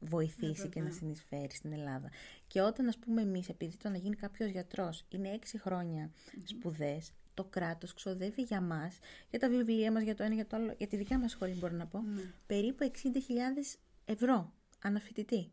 βοηθήσει 0.00 0.68
και 0.68 0.80
να 0.80 0.90
συνεισφέρει 0.90 1.54
στην 1.54 1.72
Ελλάδα. 1.72 2.10
Και 2.46 2.60
όταν 2.60 2.88
ας 2.88 2.98
πούμε 2.98 3.22
εμείς, 3.22 3.48
επειδή 3.48 3.76
το 3.76 3.88
να 3.88 3.96
γίνει 3.96 4.16
κάποιος 4.16 4.50
γιατρός 4.50 5.04
είναι 5.08 5.28
έξι 5.28 5.58
χρόνια 5.58 6.10
σπουδές, 6.44 7.12
το 7.34 7.44
κράτος 7.44 7.94
ξοδεύει 7.94 8.42
για 8.42 8.60
μας, 8.60 8.98
για 9.30 9.38
τα 9.38 9.48
βιβλία 9.48 9.92
μας, 9.92 10.02
για 10.02 10.14
το 10.14 10.22
ένα, 10.22 10.34
για 10.34 10.46
το 10.46 10.56
άλλο, 10.56 10.74
για 10.78 10.86
τη 10.86 10.96
δικιά 10.96 11.18
μας 11.18 11.30
σχολή 11.30 11.54
μπορώ 11.54 11.76
να 11.76 11.86
πω, 11.86 12.04
περίπου 12.46 12.84
60.000 12.84 13.78
ευρώ 14.04 14.52
αναφοιτητή. 14.82 15.50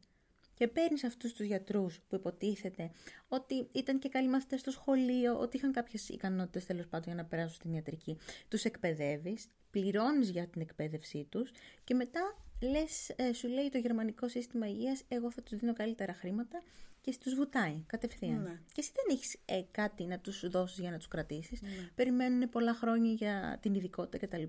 Και 0.54 0.68
παίρνεις 0.68 1.04
αυτούς 1.04 1.34
τους 1.34 1.46
γιατρούς 1.46 2.00
που 2.08 2.16
υποτίθεται 2.16 2.92
ότι 3.28 3.68
ήταν 3.72 4.00
και 4.00 4.10
καλοί 4.10 4.30
μαθητές 4.30 4.60
στο 4.60 4.72
σχολείο, 4.72 5.40
ότι 5.40 5.58
είχαν 5.58 5.72
κάποιες 5.72 6.10
ικανότητες 6.10 6.66
τέλος 6.66 6.88
πάντων 6.88 7.14
για 7.14 7.16
να 7.16 7.26
περάσουν 7.26 7.56
στην 7.56 7.74
ιατρική. 7.74 8.18
Τους 8.48 8.64
εκπαιδεύεις, 8.64 9.48
πληρώνεις 9.72 10.30
για 10.30 10.48
την 10.48 10.62
εκπαίδευσή 10.62 11.28
τους 11.30 11.52
και 11.84 11.94
μετά 11.94 12.38
λες, 12.62 13.10
ε, 13.16 13.34
σου 13.34 13.48
λέει 13.48 13.70
το 13.70 13.78
γερμανικό 13.78 14.28
σύστημα 14.28 14.68
υγείας, 14.68 15.04
εγώ 15.08 15.32
θα 15.32 15.42
τους 15.42 15.58
δίνω 15.58 15.74
καλύτερα 15.74 16.14
χρήματα 16.14 16.64
και 17.02 17.18
του 17.24 17.36
βουτάει 17.36 17.84
κατευθείαν. 17.88 18.42
Ναι. 18.42 18.60
Και 18.74 18.82
εσύ 18.82 18.92
δεν 18.96 19.16
έχεις 19.18 19.38
ε, 19.46 19.62
κάτι 19.72 20.06
να 20.06 20.20
τους 20.20 20.50
δώσεις 20.50 20.80
για 20.80 20.92
να 20.92 20.98
τους 20.98 21.08
κρατήσεις. 21.08 21.62
Περιμένουν 21.96 22.50
πολλά 22.50 22.74
χρόνια 22.74 23.12
για 23.12 23.58
την 23.62 23.74
ειδικότητα 23.74 24.26
κτλ. 24.26 24.44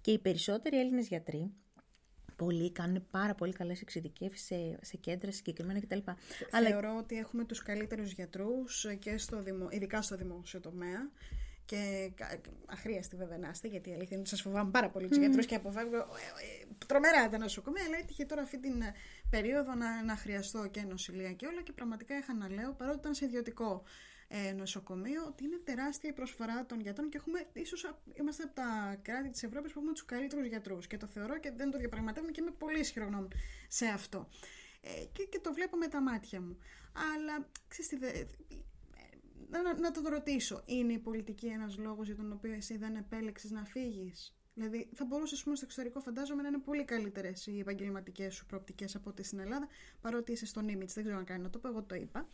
Και 0.00 0.10
οι 0.10 0.18
περισσότεροι 0.18 0.78
Έλληνες 0.78 1.08
γιατροί 1.08 1.52
πολλοί 2.36 2.72
κάνουν 2.72 3.06
πάρα 3.10 3.34
πολύ 3.34 3.52
καλές 3.52 3.80
εξειδικεύσεις 3.80 4.46
σε, 4.46 4.78
σε 4.80 4.96
κέντρα 4.96 5.32
συγκεκριμένα 5.32 5.80
κτλ. 5.80 5.98
Αλλά 6.50 6.68
Θεωρώ 6.68 6.96
ότι 6.96 7.16
έχουμε 7.16 7.44
τους 7.44 7.62
καλύτερους 7.62 8.12
γιατρούς 8.12 8.86
και 8.98 9.18
στο 9.18 9.42
δημο... 9.42 9.68
ειδικά 9.70 10.02
στο 10.02 10.16
δημόσιο 10.16 10.60
τομέα 10.60 11.10
και 11.70 12.10
κα- 12.14 12.40
αχρίαστη 12.66 13.16
βέβαια 13.16 13.38
να 13.38 13.48
είστε, 13.48 13.68
γιατί 13.68 13.88
η 13.88 13.92
αλήθεια 13.92 14.08
είναι 14.10 14.20
ότι 14.20 14.28
σας 14.28 14.40
φοβάμαι 14.42 14.70
πάρα 14.70 14.90
πολύ 14.90 15.08
τους 15.08 15.16
γιατρούς 15.16 15.46
και 15.46 15.54
αποφεύγω 15.54 15.96
ε, 15.96 16.00
ε, 16.00 16.66
τρομερά 16.86 17.28
τα 17.28 17.38
νοσοκομεία, 17.38 17.84
αλλά 17.86 17.96
έτυχε 17.98 18.24
τώρα 18.24 18.42
αυτή 18.42 18.58
την 18.60 18.80
ε, 18.80 18.94
περίοδο 19.30 19.74
να, 19.74 20.02
να 20.04 20.16
χρειαστώ 20.16 20.66
και 20.68 20.82
νοσηλεία 20.82 21.32
και 21.32 21.46
όλα 21.46 21.62
και 21.62 21.72
πραγματικά 21.72 22.16
είχα 22.18 22.34
να 22.34 22.48
λέω, 22.50 22.72
παρότι 22.72 22.98
ήταν 22.98 23.14
σε 23.14 23.24
ιδιωτικό 23.24 23.82
ε, 24.28 24.52
νοσοκομείο, 24.52 25.24
ότι 25.26 25.44
είναι 25.44 25.60
τεράστια 25.64 26.10
η 26.10 26.12
προσφορά 26.12 26.66
των 26.66 26.80
γιατρών 26.80 27.08
και 27.08 27.16
έχουμε, 27.16 27.46
ίσως 27.52 27.84
α- 27.84 27.98
είμαστε 28.14 28.42
από 28.42 28.54
τα 28.54 28.98
κράτη 29.02 29.30
της 29.30 29.42
Ευρώπης 29.42 29.72
που 29.72 29.78
έχουμε 29.78 29.92
τους 29.92 30.04
καλύτερους 30.04 30.46
γιατρούς 30.46 30.86
και 30.86 30.96
το 30.96 31.06
θεωρώ 31.06 31.38
και 31.38 31.52
δεν 31.56 31.70
το 31.70 31.78
διαπραγματεύομαι 31.78 32.32
και 32.32 32.40
είμαι 32.40 32.50
πολύ 32.58 32.78
ισχυρογνώμων 32.80 33.28
σε 33.68 33.86
αυτό. 33.86 34.28
Ε, 34.80 35.04
και, 35.12 35.24
και 35.24 35.38
το 35.40 35.52
βλέπω 35.52 35.76
με 35.76 35.86
τα 35.88 36.00
μάτια 36.00 36.40
μου. 36.40 36.58
Αλλά, 37.14 37.48
ξέρεις 37.68 37.88
τι, 37.90 37.96
δε- 37.96 38.24
να, 39.50 39.62
να, 39.62 39.78
να 39.78 39.90
το 39.90 40.00
ρωτήσω. 40.08 40.62
Είναι 40.66 40.92
η 40.92 40.98
πολιτική 40.98 41.46
ένας 41.46 41.78
λόγος 41.78 42.06
για 42.06 42.16
τον 42.16 42.32
οποίο 42.32 42.52
εσύ 42.52 42.76
δεν 42.76 42.96
επέλεξες 42.96 43.50
να 43.50 43.64
φύγεις; 43.64 44.34
Δηλαδή, 44.54 44.88
θα 44.94 45.04
μπορούσες 45.04 45.38
ας 45.38 45.44
πούμε, 45.44 45.56
στο 45.56 45.64
εξωτερικό, 45.64 46.00
φαντάζομαι, 46.00 46.42
να 46.42 46.48
είναι 46.48 46.58
πολύ 46.58 46.84
καλύτερες 46.84 47.46
οι 47.46 47.58
επαγγελματικές 47.58 48.34
σου 48.34 48.46
προοπτικές 48.46 48.94
από 48.94 49.10
ότι 49.10 49.22
στην 49.22 49.38
Ελλάδα, 49.38 49.68
παρότι 50.00 50.32
είσαι 50.32 50.46
στον 50.46 50.68
Ήμιτ. 50.68 50.90
Δεν 50.90 51.04
ξέρω 51.04 51.18
αν 51.18 51.24
κάνει 51.24 51.42
να 51.42 51.50
το 51.50 51.58
πω, 51.58 51.68
εγώ 51.68 51.82
το 51.82 51.94
είπα. 51.94 52.28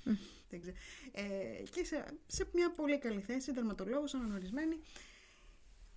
Δεν 0.49 0.61
ξέρω. 0.61 0.77
Ε, 1.13 1.63
και 1.71 1.85
σε, 1.85 2.05
σε 2.27 2.49
μια 2.55 2.71
πολύ 2.71 2.99
καλή 2.99 3.21
θέση, 3.21 3.53
δερματολόγος, 3.53 4.15
αναγνωρισμένη. 4.15 4.81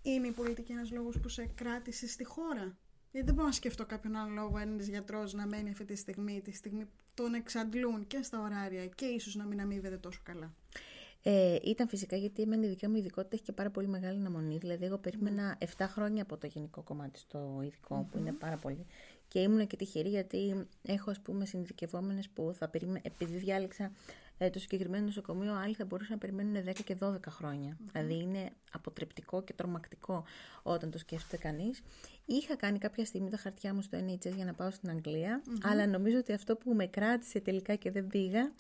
Είναι 0.02 0.28
η 0.28 0.32
πολιτική 0.32 0.72
ένας 0.72 0.92
λόγος 0.92 1.20
που 1.20 1.30
σε 1.30 1.52
κράτησε 1.56 2.08
στη 2.08 2.24
χώρα; 2.24 2.78
Γιατί 3.12 3.26
δεν 3.26 3.36
μπορώ 3.36 3.48
να 3.48 3.54
σκεφτώ 3.54 3.86
κάποιον 3.86 4.16
άλλο 4.16 4.34
λόγο 4.34 4.58
ένας 4.58 4.88
γιατρός 4.88 5.34
να 5.34 5.48
μένει 5.48 5.70
αυτή 5.70 5.86
τη 5.86 5.96
στιγμή, 5.96 6.42
τη 6.42 6.52
στιγμή 6.52 6.86
που 6.86 7.04
τον 7.14 7.34
εξαντλούν 7.34 8.08
και 8.08 8.22
στα 8.22 8.40
ωράρια 8.42 8.86
και 8.88 9.06
ίσως 9.06 9.36
να 9.36 9.46
μην 9.46 9.62
αμείβεται 9.62 9.98
τόσο 9.98 10.20
καλά. 10.24 10.56
Ε, 11.24 11.58
ήταν 11.64 11.88
φυσικά 11.88 12.16
γιατί 12.16 12.42
εμένα 12.42 12.66
η 12.66 12.70
δικιά 12.70 12.90
μου 12.90 12.96
ειδικότητα 12.96 13.36
έχει 13.36 13.44
και 13.44 13.52
πάρα 13.52 13.70
πολύ 13.70 13.88
μεγάλη 13.88 14.20
αναμονή. 14.20 14.58
Δηλαδή, 14.58 14.86
εγώ 14.86 14.98
περίμενα 14.98 15.58
7 15.78 15.86
χρόνια 15.88 16.22
από 16.22 16.38
το 16.38 16.48
γενικό 16.48 16.82
κομμάτι 16.82 17.20
στο 17.20 17.60
ειδικό, 17.64 18.08
που 18.12 18.18
είναι 18.18 18.32
πάρα 18.32 18.58
πολύ. 18.58 18.86
Και 19.28 19.40
ήμουν 19.40 19.68
και 19.68 19.76
τυχερή 19.76 20.10
γιατί 20.10 20.68
έχω, 20.82 21.12
ας 21.12 21.20
πούμε, 21.20 21.46
συνειδητευόμενε 21.46 22.22
που 22.34 22.52
θα 22.58 22.70
περίμενα, 22.70 23.00
επειδή 23.04 23.38
διάλεξα 23.38 23.92
ε, 24.38 24.50
το 24.50 24.60
συγκεκριμένο 24.60 25.06
νοσοκομείο, 25.06 25.54
άλλοι 25.54 25.74
θα 25.74 25.86
μπορούσαν 25.86 26.14
να 26.14 26.18
περιμένουν 26.18 26.64
10 26.70 26.74
και 26.86 26.98
12 27.02 27.18
χρόνια. 27.30 27.78
Δηλαδή, 27.92 28.14
είναι 28.14 28.50
αποτρεπτικό 28.72 29.44
και 29.44 29.54
τρομακτικό 29.54 30.24
όταν 30.64 30.92
το 30.92 30.98
σκέφτεται 30.98 31.38
κανείς. 31.38 31.82
Είχα 32.26 32.56
κάνει 32.56 32.78
κάποια 32.78 33.06
στιγμή 33.06 33.30
τα 33.30 33.38
χαρτιά 33.38 33.74
μου 33.74 33.82
στο 33.82 33.98
NHS 33.98 34.36
για 34.36 34.46
να 34.46 34.54
πάω 34.54 34.72
στην 34.72 34.90
αγγλια 34.90 35.42
αλλά 35.64 35.88
νομίζω 35.88 36.18
ότι 36.18 36.34
αυτό 36.34 36.56
που 36.56 36.74
με 36.74 36.86
κράτησε 36.86 37.40
τελικά 37.40 37.76
και 37.76 37.92
δεν 37.92 38.08
πήγα 38.08 38.52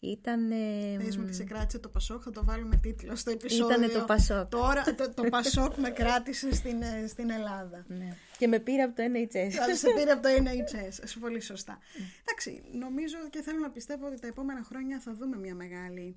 ήταν. 0.00 0.50
ε, 0.50 0.96
Πες 1.04 1.16
μου 1.16 1.22
ότι 1.26 1.34
σε 1.34 1.44
κράτησε 1.44 1.78
το 1.78 1.88
Πασόκ, 1.88 2.22
θα 2.24 2.30
το 2.30 2.44
βάλουμε 2.44 2.76
τίτλο 2.76 3.16
στο 3.16 3.30
επεισόδιο. 3.30 3.66
Ήτανε 3.66 3.92
το 3.92 4.04
Πασόκ. 4.04 4.48
Τώρα 4.48 4.82
το, 4.82 5.14
το 5.14 5.22
Πασόκ 5.22 5.76
με 5.76 5.90
κράτησε 5.90 6.54
στην, 6.54 6.82
ε, 6.82 7.06
στην 7.06 7.30
Ελλάδα. 7.30 7.84
Ναι. 7.88 8.16
Και 8.38 8.46
με 8.46 8.58
πήρε 8.58 8.82
από 8.82 8.96
το 8.96 9.02
NHS. 9.02 9.50
Θα 9.50 9.74
σε 9.74 9.90
πήρε 9.90 10.10
από 10.10 10.22
το 10.22 10.28
NHS. 10.42 11.06
Σου 11.08 11.18
πολύ 11.18 11.40
σωστά. 11.40 11.78
Εντάξει, 12.24 12.62
νομίζω 12.72 13.16
και 13.30 13.42
θέλω 13.42 13.58
να 13.58 13.70
πιστεύω 13.70 14.06
ότι 14.06 14.20
τα 14.20 14.26
επόμενα 14.26 14.62
χρόνια 14.64 15.00
θα 15.00 15.14
δούμε 15.14 15.36
μια 15.36 15.54
μεγάλη 15.54 16.16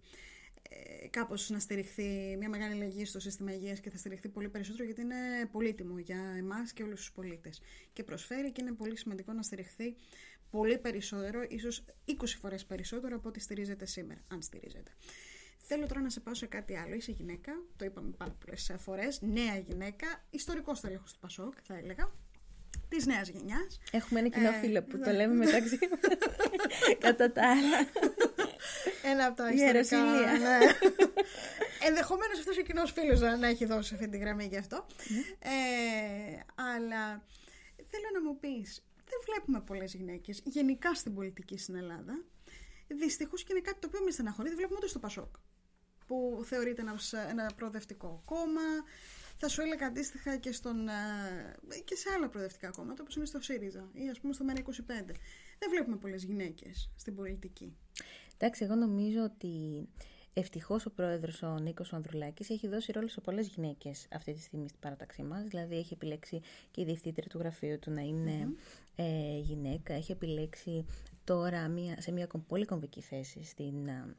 ε, 0.70 1.08
κάπως 1.08 1.50
να 1.50 1.60
στηριχθεί 1.60 2.36
μια 2.40 2.50
μεγάλη 2.50 2.74
αλλαγή 2.74 3.06
στο 3.06 3.20
σύστημα 3.20 3.54
υγείας 3.54 3.80
και 3.80 3.90
θα 3.90 3.98
στηριχθεί 3.98 4.30
πολύ 4.30 4.50
περισσότερο 4.50 4.84
γιατί 4.84 5.02
είναι 5.02 5.16
πολύτιμο 5.52 5.98
για 5.98 6.20
εμάς 6.38 6.74
και 6.74 6.84
όλους 6.84 7.00
τους 7.00 7.12
πολίτες 7.12 7.62
και 7.94 8.04
προσφέρει 8.04 8.52
και 8.52 8.62
είναι 8.62 8.72
πολύ 8.72 8.98
σημαντικό 8.98 9.34
να 9.34 9.42
στηριχθεί 9.42 9.96
πολύ 10.58 10.78
περισσότερο, 10.78 11.46
ίσως 11.50 11.86
20 12.08 12.14
φορές 12.42 12.66
περισσότερο 12.66 13.16
από 13.16 13.30
ό,τι 13.30 13.40
στηρίζεται 13.40 13.86
σήμερα, 13.86 14.20
αν 14.28 14.42
στηρίζεται. 14.42 14.92
Θέλω 15.58 15.88
τώρα 15.88 16.02
να 16.02 16.10
σε 16.10 16.20
πάω 16.20 16.34
σε 16.34 16.46
κάτι 16.46 16.78
άλλο. 16.78 16.96
Είσαι 16.96 17.12
γυναίκα, 17.12 17.52
το 17.76 17.86
είπαμε 17.86 18.12
πάρα 18.18 18.36
πολλές 18.46 18.72
φορές. 18.78 19.22
Νέα 19.22 19.58
γυναίκα, 19.58 20.08
ιστορικός 20.30 20.80
τέλεχο 20.80 21.04
του 21.04 21.20
Πασόκ, 21.20 21.54
θα 21.64 21.78
έλεγα. 21.78 22.12
Της 22.90 23.06
νέας 23.06 23.30
γενιάς. 23.30 23.80
Έχουμε 23.92 24.20
ένα 24.20 24.30
κοινό 24.30 24.48
Ε, 24.48 24.60
φίλο 24.60 24.84
που 24.84 24.98
το 24.98 25.06
ναι. 25.06 25.14
λέμε 25.14 25.34
μεταξύ 25.34 25.80
μας. 25.92 26.00
Κατά 27.06 27.32
τα 27.32 27.50
άλλα. 27.50 27.88
Ένα 29.04 29.26
από 29.26 29.36
τα 29.36 29.52
Η 29.52 29.56
ιστορικά. 29.56 29.98
Ιεροσυλία. 29.98 30.32
Ναι. 30.38 30.58
Ενδεχομένως 31.88 32.40
αυτός 32.40 32.58
ο 32.58 32.62
κοινός 32.62 32.92
φίλος 32.92 33.20
να, 33.20 33.38
να 33.38 33.48
έχει 33.48 33.66
δώσει 33.66 33.94
αυτή 33.94 34.10
τη 34.10 34.18
γραμμή 34.18 34.46
γι' 34.46 34.58
αυτό. 34.58 34.86
Ε, 35.40 36.40
αλλά 36.56 37.24
θέλω 37.90 38.08
να 38.14 38.22
μου 38.22 38.40
πεις, 38.40 38.84
δεν 38.93 38.93
βλέπουμε 39.26 39.62
πολλές 39.62 39.94
γυναίκες 39.94 40.42
γενικά 40.46 40.94
στην 40.94 41.14
πολιτική 41.14 41.58
στην 41.58 41.76
Ελλάδα. 41.76 42.24
Δυστυχώς 42.88 43.44
και 43.44 43.54
είναι 43.54 43.62
κάτι 43.62 43.80
το 43.80 43.88
οποίο 43.88 44.04
με 44.04 44.12
στεναχωρεί. 44.12 44.48
Δεν 44.48 44.58
βλέπουμε 44.58 44.78
ούτε 44.78 44.88
στο 44.88 45.00
Πασόκ. 45.00 45.36
Που 46.08 46.42
θεωρείται 46.46 46.82
ένα, 46.82 46.96
ένα 47.30 47.52
προοδευτικό 47.56 48.22
κόμμα. 48.26 48.62
Θα 49.38 49.48
σου 49.48 49.62
έλεγα 49.62 49.86
αντίστοιχα 49.88 50.38
και, 50.38 50.52
στον, 50.52 50.88
ε, 50.88 51.80
και 51.84 51.96
σε 51.96 52.10
άλλα 52.16 52.30
προοδευτικά 52.30 52.70
κόμματα, 52.70 53.02
όπως 53.02 53.16
είναι 53.16 53.26
στο 53.26 53.42
ΣΥΡΙΖΑ 53.42 53.90
ή 53.94 54.10
ας 54.10 54.20
πούμε 54.20 54.34
στο 54.34 54.46
ΜΕΝΑ25. 54.48 55.16
Δεν 55.60 55.70
βλέπουμε 55.70 55.96
πολλές 55.96 56.24
γυναίκες 56.24 56.90
στην 56.96 57.16
πολιτική. 57.16 57.78
Εντάξει, 58.38 58.64
εγώ 58.64 58.76
νομίζω 58.76 59.24
ότι 59.24 59.88
ευτυχώς 60.34 60.86
ο 60.86 60.92
πρόεδρος 60.92 61.42
ο 61.42 61.60
Νίκος 61.60 61.94
Ανδρουλάκης 61.94 62.50
έχει 62.50 62.68
δώσει 62.68 62.92
ρόλο 62.92 63.08
σε 63.08 63.22
πολλές 63.22 63.48
γυναίκες 63.48 64.08
αυτή 64.12 64.34
τη 64.34 64.40
στιγμή 64.40 64.68
στην 64.68 64.80
παράταξή 64.80 65.24
μας. 65.24 65.44
Δηλαδή, 65.48 65.76
έχει 65.76 65.94
επιλέξει 65.94 66.42
και 66.72 66.82
η 66.82 66.84
διευθύντρια 66.86 67.28
του 67.30 67.38
γραφείου 67.38 67.80
του 67.80 67.92
να 67.92 68.02
ειναι 68.02 68.54
ε, 68.96 69.38
γυναίκα. 69.38 69.94
Έχει 69.94 70.12
επιλέξει 70.12 70.86
τώρα 71.24 71.68
μια, 71.68 72.02
σε 72.02 72.12
μια 72.12 72.26
κομ- 72.26 72.48
πολύ 72.48 72.66
κομβική 72.66 73.02
θέση 73.02 73.44
στην 73.44 73.90
α, 73.90 74.16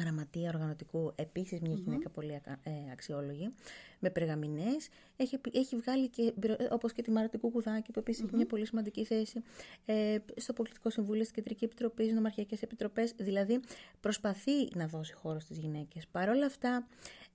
γραμματεία 0.00 0.48
οργανωτικού, 0.54 1.12
επίσης 1.14 1.60
μια 1.60 1.74
γυναίκα 1.74 2.08
πολύ 2.10 2.34
ακα- 2.34 2.60
ε, 2.62 2.70
αξιόλογη, 2.92 3.54
με 3.98 4.10
περγαμηνές. 4.10 4.88
Έχει, 5.16 5.34
επι- 5.34 5.56
έχει 5.56 5.76
βγάλει 5.76 6.08
και, 6.08 6.32
μπρο- 6.36 6.56
όπως 6.70 6.92
και 6.92 7.02
τη 7.02 7.10
Μάρα 7.10 7.28
Κουκουδάκη, 7.40 7.92
που 7.92 7.98
επίσης 7.98 8.22
έχει 8.24 8.36
μια 8.36 8.46
πολύ 8.46 8.66
σημαντική 8.66 9.04
θέση, 9.04 9.42
ε, 9.84 10.16
στο 10.36 10.52
Πολιτικό 10.52 10.90
Συμβούλιο, 10.90 11.22
στην 11.22 11.34
Κεντρική 11.34 11.64
Επιτροπή, 11.64 12.02
στις 12.02 12.14
Νομαρχιακές 12.14 12.62
Επιτροπές. 12.62 13.12
Δηλαδή, 13.16 13.60
προσπαθεί 14.00 14.68
να 14.76 14.86
δώσει 14.86 15.12
χώρο 15.12 15.40
στις 15.40 15.58
γυναίκες. 15.58 16.06
Παρ' 16.06 16.28
όλα 16.28 16.46
αυτά, 16.46 16.88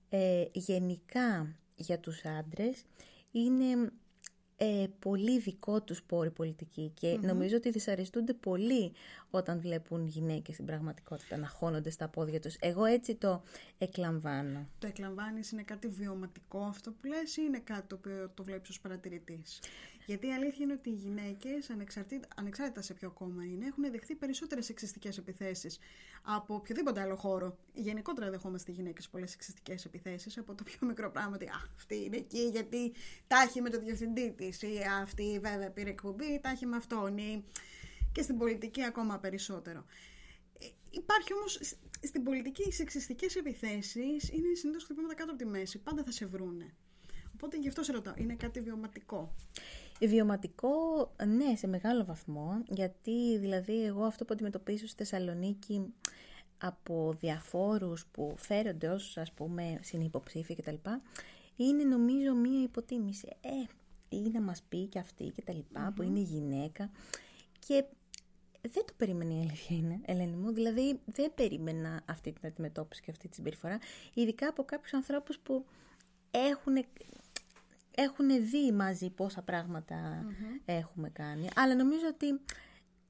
ε, 0.10 0.46
γενικά 0.51 1.55
για 1.75 2.00
τους 2.00 2.25
άντρες, 2.25 2.84
είναι 3.32 3.91
ε, 4.57 4.86
πολύ 5.00 5.39
δικό 5.39 5.81
τους 5.81 6.03
πόρη 6.03 6.29
πολιτική 6.29 6.91
και 6.93 7.17
νομίζω 7.22 7.55
ότι 7.55 7.69
δυσαρεστούνται 7.69 8.33
πολύ 8.33 8.91
όταν 9.29 9.60
βλέπουν 9.60 10.05
γυναίκες 10.05 10.53
στην 10.53 10.65
πραγματικότητα 10.65 11.38
να 11.38 11.48
χώνονται 11.48 11.89
στα 11.89 12.07
πόδια 12.07 12.39
τους. 12.39 12.55
Εγώ 12.60 12.86
έτσι 12.86 13.15
το 13.15 13.43
εκλαμβάνω. 13.77 14.67
Το 14.79 14.88
εκλαμβάνεις 14.88 15.51
είναι 15.51 15.63
κάτι 15.63 15.88
βιωματικό 15.88 16.60
αυτό 16.60 16.91
που 16.91 17.07
λες 17.07 17.38
ή 17.38 17.41
είναι 17.48 17.60
κάτι 17.60 17.88
το 17.88 17.95
οποίο 17.95 18.31
το 18.33 18.43
βλέπεις 18.43 18.69
ως 18.69 18.79
παρατηρητής; 18.79 19.60
Γιατί 20.05 20.27
η 20.27 20.33
αλήθεια 20.33 20.63
είναι 20.63 20.74
ότι 20.74 20.89
οι 20.89 20.93
γυναίκες, 20.93 21.69
ανεξαρτήτα, 21.69 22.27
ανεξάρτητα 22.36 22.81
σε 22.81 22.93
ποιο 22.93 23.12
κόμμα 23.12 23.45
είναι, 23.45 23.65
έχουν 23.65 23.91
δεχθεί 23.91 24.15
περισσότερες 24.15 24.69
εξιστικές 24.69 25.17
επιθέσεις 25.17 25.79
από 26.22 26.55
οποιοδήποτε 26.55 27.01
άλλο 27.01 27.15
χώρο. 27.15 27.57
Γενικότερα 27.74 28.29
δεχόμαστε 28.29 28.72
οι 28.72 28.74
γυναίκες 28.74 29.10
πολλές 29.10 29.33
εξιστικές 29.33 29.86
επιθέσεις 29.86 30.38
από 30.38 30.55
το 30.55 30.63
πιο 30.63 30.88
μικρό 30.88 31.12
πράγμα 31.12 31.36
ότι 31.36 31.45
«Α, 31.45 31.69
αυτή 31.75 32.03
είναι 32.03 32.17
εκεί 32.17 32.50
γιατί 32.51 32.93
τα 33.27 33.41
έχει 33.41 33.62
με 33.62 33.69
το 33.69 33.79
διευθυντή 33.79 34.31
της» 34.31 34.62
ή 34.62 34.79
«αυτή 35.01 35.39
βέβαια 35.41 35.72
πήρε 35.72 35.89
εκπομπή, 35.89 36.39
τα 36.41 36.50
έχει 36.50 36.65
με 36.65 36.75
αυτόν» 36.75 37.17
ή 37.17 37.43
και 38.12 38.22
στην 38.22 38.38
πολιτική 38.38 38.83
ακόμα 38.83 39.19
περισσότερο. 39.19 39.86
Ε, 40.60 40.65
Υπάρχει 40.89 41.33
όμως 41.33 41.60
στην 42.01 42.24
πολιτική 42.24 42.67
οι 42.67 42.72
σεξιστικές 42.72 43.36
επιθέσεις 43.36 44.29
είναι 44.29 44.55
συνήθως 44.55 44.83
χτυπήματα 44.83 45.13
κάτω 45.15 45.31
από 45.31 45.43
τη 45.43 45.45
μέση. 45.50 45.77
Πάντα 45.77 46.03
θα 46.03 46.12
σε 46.12 46.25
βρούνε. 46.25 46.74
Οπότε 47.33 47.57
γι' 47.57 47.67
αυτό 47.67 47.83
σε 47.83 47.91
ρωτάω, 47.91 48.13
είναι 48.17 48.36
κάτι 48.36 48.60
βιωματικό; 48.60 49.36
Βιωματικό, 50.07 50.72
ναι, 51.25 51.55
σε 51.55 51.67
μεγάλο 51.67 52.05
βαθμό, 52.05 52.63
γιατί 52.69 53.38
δηλαδή 53.38 53.86
εγώ 53.86 54.03
αυτό 54.03 54.25
που 54.25 54.33
αντιμετωπίζω 54.33 54.88
στη 54.88 54.98
Θεσσαλονίκη 54.98 55.93
από 56.57 57.15
διαφόρους 57.19 58.05
που 58.12 58.36
φέρονται 58.38 58.88
ως 58.88 59.17
ας 59.17 59.31
πούμε 59.31 59.79
συνυποψήφοι 59.81 60.55
κτλ. 60.55 60.75
Είναι 61.55 61.83
νομίζω 61.83 62.33
μία 62.33 62.62
υποτίμηση. 62.62 63.27
Ε, 63.41 63.50
τι 64.10 64.29
να 64.29 64.41
μας 64.41 64.62
πει 64.69 64.86
και 64.86 65.00
αυτή 65.00 65.24
και 65.36 65.41
τα 65.41 65.53
λοιπα 65.53 65.93
που 65.95 66.01
είναι 66.01 66.19
γυναίκα. 66.19 66.91
Και 67.60 67.86
δεν 68.62 68.86
το 68.86 68.93
περίμενε 68.98 69.33
η 69.33 69.39
αλήθεια 69.39 69.77
είναι, 69.77 70.00
Ελένη 70.05 70.36
μου. 70.36 70.51
Δηλαδή 70.51 71.00
δεν 71.05 71.33
περίμενα 71.36 72.03
αυτή 72.05 72.31
την 72.31 72.48
αντιμετώπιση 72.48 73.01
και 73.01 73.12
αυτή 73.12 73.27
τη 73.27 73.36
συμπεριφορά. 73.36 73.79
Ειδικά 74.13 74.48
από 74.48 74.63
κάποιους 74.63 74.93
ανθρώπους 74.93 75.39
που 75.39 75.65
έχουν 76.31 76.86
έχουν 77.95 78.50
δει 78.50 78.71
μαζί 78.71 79.09
πόσα 79.09 79.43
έχουμε 80.65 81.09
κάνει. 81.09 81.47
Αλλά 81.55 81.75
νομίζω 81.75 82.07
ότι 82.07 82.39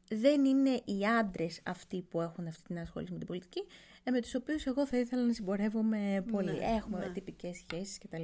δεν 0.10 0.46
είναι 0.46 0.82
οι 0.86 1.06
άντρες 1.20 1.62
αυτοί 1.64 2.02
που 2.02 2.22
έχουν 2.22 2.48
αυτή 2.48 2.64
την 2.64 2.80
ασχόληση 2.80 3.12
με 3.12 3.18
την 3.18 3.28
πολιτική, 3.28 3.66
ε, 4.04 4.12
με 4.12 4.22
τους 4.22 4.36
οποίους 4.36 4.66
εγώ 4.66 4.88
θα 4.88 4.98
ήθελα 4.98 5.26
να 5.26 5.34
συμπορεύομαι 5.34 6.24
πολύ. 6.32 6.52
Ναι, 6.52 6.66
Έχουμε 6.66 7.00
ναι. 7.00 7.10
τυπικές 7.10 7.58
σχέσεις 7.58 7.98
κτλ. 7.98 8.24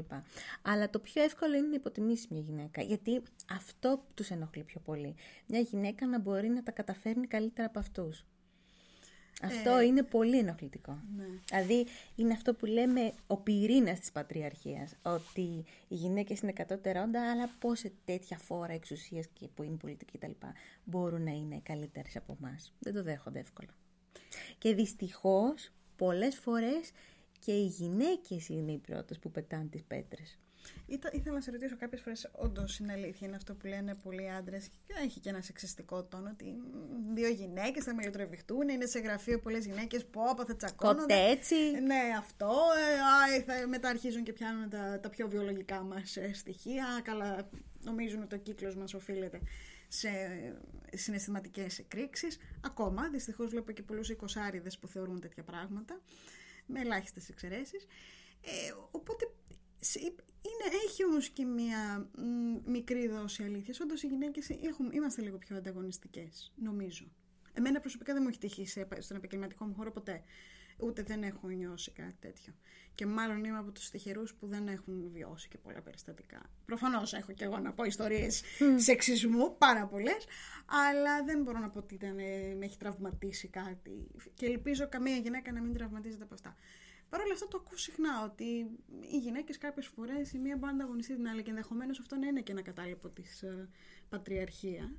Αλλά 0.62 0.90
το 0.90 1.00
πιο 1.00 1.24
εύκολο 1.24 1.56
είναι 1.56 1.68
να 1.68 1.76
υποτιμήσεις 1.76 2.28
μια 2.28 2.42
γυναίκα. 2.42 2.82
Γιατί 2.82 3.22
αυτό 3.52 4.06
τους 4.14 4.30
ενοχλεί 4.30 4.64
πιο 4.64 4.80
πολύ. 4.80 5.16
Μια 5.48 5.60
γυναίκα 5.60 6.08
να 6.08 6.20
μπορεί 6.20 6.48
να 6.50 6.64
τα 6.64 6.72
καταφέρνει 6.72 7.28
καλύτερα 7.28 7.68
από 7.68 7.80
αυτούς. 7.80 8.26
Αυτό 9.42 9.82
είναι 9.82 10.04
πολύ 10.04 10.38
ενοχλητικό. 10.38 11.00
Ναι. 11.18 11.26
Δηλαδή 11.50 11.86
είναι 12.16 12.34
αυτό 12.34 12.54
που 12.54 12.66
λέμε 12.66 13.14
ο 13.28 13.38
πυρήνας 13.38 14.00
της 14.00 14.12
πατριαρχίας. 14.12 14.96
Ότι 15.02 15.66
οι 15.88 15.96
γυναίκες 15.96 16.40
είναι 16.40 16.52
κατώτερόντα, 16.52 17.32
αλλά 17.32 17.50
πώς 17.60 17.80
σε 17.80 17.92
τέτοια 18.06 18.38
φόρα 18.38 18.74
εξουσίας 18.74 19.28
και 19.34 19.48
που 19.48 19.64
είναι 19.64 19.76
πολιτική 19.76 20.18
κτλ. 20.18 20.32
μπορούν 20.84 21.24
να 21.24 21.32
είναι 21.32 21.60
καλύτερες 21.64 22.16
από 22.16 22.38
εμάς. 22.42 22.74
Δεν 22.80 22.94
το 22.94 23.04
δέχονται 23.04 23.40
εύκολα. 23.40 23.70
Και 24.58 24.74
δυστυχώς 24.74 25.72
πολλές 25.96 26.36
φορές 26.36 26.92
και 27.40 27.52
οι 27.52 27.66
γυναίκες 27.66 28.50
είναι 28.50 28.72
οι 28.72 28.78
πρώτες 28.78 29.20
που 29.20 29.32
πετάνε 29.32 29.66
τις 29.66 29.84
πέτρες. 29.84 30.38
Ήτα, 30.90 31.10
ήθελα 31.14 31.36
να 31.36 31.42
σε 31.42 31.52
ρωτήσω 31.52 31.76
κάποιες 31.78 32.02
φορές, 32.02 32.30
όντως 32.32 32.80
είναι 32.80 32.94
αλήθεια, 32.94 33.28
είναι 33.28 33.36
αυτό 33.36 33.54
που 33.56 33.68
λένε 33.68 33.96
πολλοί 33.96 34.32
άντρες. 34.32 34.68
Και 34.88 34.94
έχει 35.04 35.20
και 35.20 35.30
ένα 35.30 35.42
σεξιστικό 35.42 36.04
τόνο 36.04 36.30
ότι 36.34 36.46
μ, 36.46 37.14
δύο 37.14 37.30
γυναίκες 37.30 37.84
θα 37.84 37.94
με 37.96 38.04
λιτροβιχτούν, 38.04 38.70
είναι 38.70 38.86
σε 38.86 39.00
γραφείο 39.00 39.40
πολλές 39.40 39.66
γυναίκες, 39.66 40.06
πω, 40.06 40.22
πω, 40.36 40.46
θα 40.46 40.56
τσακώνονται. 40.56 41.02
Κοτέτσι. 41.02 41.56
Ναι, 41.72 42.02
αυτό. 42.18 42.46
Ε, 42.48 43.40
α, 43.40 43.44
θα, 43.46 43.68
μετά 43.68 43.90
αρχίζουν 43.90 44.24
και 44.24 44.34
πιάνουν 44.34 44.70
τα, 44.70 45.00
τα 45.00 45.10
πιο 45.10 45.28
βιολογικά 45.30 45.82
μας 45.82 46.18
στοιχεία. 46.34 46.86
Α, 46.88 47.02
Καλά, 47.02 47.50
νομίζουν 47.82 48.22
ότι 48.22 48.36
ο 48.36 48.38
κύκλος 48.38 48.76
μας 48.76 48.94
οφείλεται 48.94 49.42
σε 49.88 50.10
συναισθηματικές 50.94 51.80
εκρήξεις. 51.80 52.38
Ακόμα, 52.66 53.10
δυστυχώς 53.10 53.50
βλέπω 53.50 53.72
και 53.72 53.82
πολλούς 53.84 54.10
εικοσάριδες 54.10 54.78
που 54.78 54.88
θεωρούν 54.88 55.20
τέτοια 55.20 55.44
πράγματα, 55.44 56.02
με 56.66 56.80
ελάχιστες 56.80 57.30
εξαιρέσεις. 57.30 57.86
Ε, 58.42 58.74
οπότε 58.92 59.26
σε- 59.26 59.49
είναι, 60.42 60.76
έχει 60.86 61.06
όμως 61.06 61.30
και 61.30 61.46
μία 61.46 62.10
μ, 62.16 62.72
μικρή 62.72 63.08
δόση 63.08 63.44
αλήθειας. 63.44 63.80
Όντως 63.80 64.04
οι 64.04 64.08
γυναίκες 64.08 64.50
έχουμε, 64.50 64.90
είμαστε 64.94 65.22
λίγο 65.22 65.38
πιο 65.38 65.56
ανταγωνιστικές, 65.56 66.54
νομίζω. 66.56 67.06
Εμένα 67.54 67.80
προσωπικά 67.80 68.14
δεν 68.14 68.22
μου 68.22 68.30
έχει 68.30 68.40
τύχει 68.40 68.66
σε, 68.66 68.88
στον 69.00 69.18
επαγγελματικό 69.18 69.66
μου 69.66 69.74
χώρο 69.74 69.92
ποτέ. 69.92 70.24
Ούτε 70.82 71.04
δεν 71.04 71.24
έχω 71.24 71.48
νιώσει 71.48 71.92
κάτι 71.92 72.16
τέτοιο. 72.20 72.54
Και 72.96 73.06
μάλλον 73.06 73.44
είμαι 73.44 73.58
από 73.58 73.72
τους 73.72 73.90
τυχερούς 73.90 74.34
που 74.34 74.48
δεν 74.48 74.68
έχουν 74.68 75.10
βιώσει 75.14 75.48
και 75.48 75.58
πολλά 75.58 75.82
περιστατικά. 75.82 76.42
Προφανώς 76.66 77.14
έχω 77.14 77.32
και 77.32 77.44
εγώ 77.44 77.58
να 77.58 77.74
πω 77.74 77.84
ιστορίες 77.84 78.44
σεξισμού, 78.88 79.58
πάρα 79.58 79.88
πολλές, 79.88 80.26
αλλά 80.66 81.24
δεν 81.24 81.42
μπορώ 81.42 81.60
να 81.60 81.70
πω 81.70 81.80
ότι 81.80 81.94
ήταν, 81.94 82.20
ε, 82.20 82.56
με 82.58 82.66
έχει 82.66 82.78
τραυματίσει 82.78 83.48
κάτι. 83.48 84.08
Και 84.34 84.46
ελπίζω 84.46 84.90
καμία 84.90 85.16
γυναίκα 85.16 85.52
να 85.52 85.62
μην 85.62 85.74
τραυματίζεται 85.74 86.24
από 86.24 86.34
αυτά. 86.34 86.56
Παρ' 87.10 87.22
όλα 87.22 87.34
αυτά 87.34 87.48
το 87.48 87.62
ακούω 87.66 87.78
συχνά 87.78 88.24
ότι 88.24 88.44
οι 89.12 89.18
γυναίκες 89.18 89.58
κάποιες 89.58 89.88
φορές 89.88 90.34
η 90.34 90.38
μία 90.38 90.56
μπορεί 90.58 90.74
να 90.74 90.84
ανταγωνιστεί 90.84 91.16
την 91.16 91.28
άλλη 91.28 91.44
και 91.44 91.50
ενδεχομένως 91.50 92.00
αυτό 92.00 92.16
να 92.16 92.28
είναι 92.28 92.42
και 92.42 92.52
ένα 92.52 92.62
κατάλοιπο 92.62 93.10
της 93.10 93.44
πατριαρχία. 94.10 94.92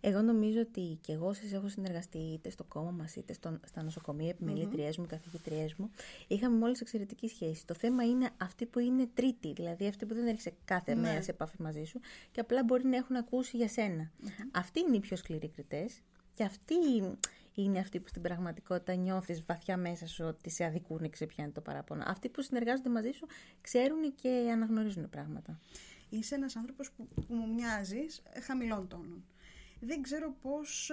Εγώ 0.00 0.22
νομίζω 0.22 0.60
ότι 0.60 0.98
και 1.00 1.12
εγώ 1.12 1.32
σας 1.32 1.52
έχω 1.52 1.68
συνεργαστεί 1.68 2.18
είτε 2.18 2.50
στο 2.50 2.64
κόμμα 2.64 2.90
μας 2.90 3.16
είτε 3.16 3.32
στο, 3.32 3.60
στα 3.66 3.82
νοσοκομεία, 3.82 4.28
επιμελήτριές 4.28 4.96
μου, 4.98 5.06
καθηγητριές 5.06 5.74
μου. 5.74 5.90
Είχαμε 6.26 6.56
μόλις 6.56 6.80
εξαιρετική 6.80 7.28
σχέση. 7.28 7.66
Το 7.66 7.74
θέμα 7.74 8.04
είναι 8.04 8.30
αυτή 8.36 8.66
που 8.66 8.78
είναι 8.78 9.08
τρίτη, 9.14 9.52
δηλαδή 9.52 9.86
αυτή 9.86 10.06
που 10.06 10.14
δεν 10.14 10.26
έρχεσαι 10.26 10.52
κάθε 10.64 10.94
Ναι. 10.94 11.00
μέρα 11.00 11.22
σε 11.22 11.30
επαφή 11.30 11.62
μαζί 11.62 11.84
σου 11.84 12.00
και 12.32 12.40
απλά 12.40 12.64
μπορεί 12.64 12.84
να 12.86 12.96
έχουν 12.96 13.16
ακούσει 13.16 13.56
για 13.56 13.68
σένα. 13.68 14.10
Αυτοί 14.50 14.80
είναι 14.80 14.96
οι 14.96 15.00
πιο 15.00 15.16
σκληροί 15.16 15.48
κριτές 15.48 16.00
και 16.34 16.44
αυτοί 16.44 16.74
είναι 17.62 17.78
αυτοί 17.78 18.00
που 18.00 18.08
στην 18.08 18.22
πραγματικότητα 18.22 18.94
νιώθεις 18.94 19.44
βαθιά 19.44 19.76
μέσα 19.76 20.06
σου 20.06 20.24
ότι 20.24 20.50
σε 20.50 20.64
αδικούν 20.64 21.10
και 21.10 21.16
σε 21.16 21.26
πιάνει 21.26 21.52
το 21.52 21.60
παράπονο. 21.60 22.02
Αυτοί 22.06 22.28
που 22.28 22.42
συνεργάζονται 22.42 22.88
μαζί 22.88 23.10
σου 23.10 23.26
ξέρουν 23.60 24.14
και 24.14 24.50
αναγνωρίζουν 24.52 25.08
πράγματα. 25.08 25.60
Είσαι 26.08 26.34
ένας 26.34 26.56
άνθρωπος 26.56 26.90
που, 26.92 27.08
που 27.14 27.34
μου 27.34 27.54
μοιάζεις 27.54 28.22
χαμηλών 28.42 28.88
τόνων. 28.88 29.24
Δεν 29.80 30.02
ξέρω 30.02 30.34
πώς 30.40 30.90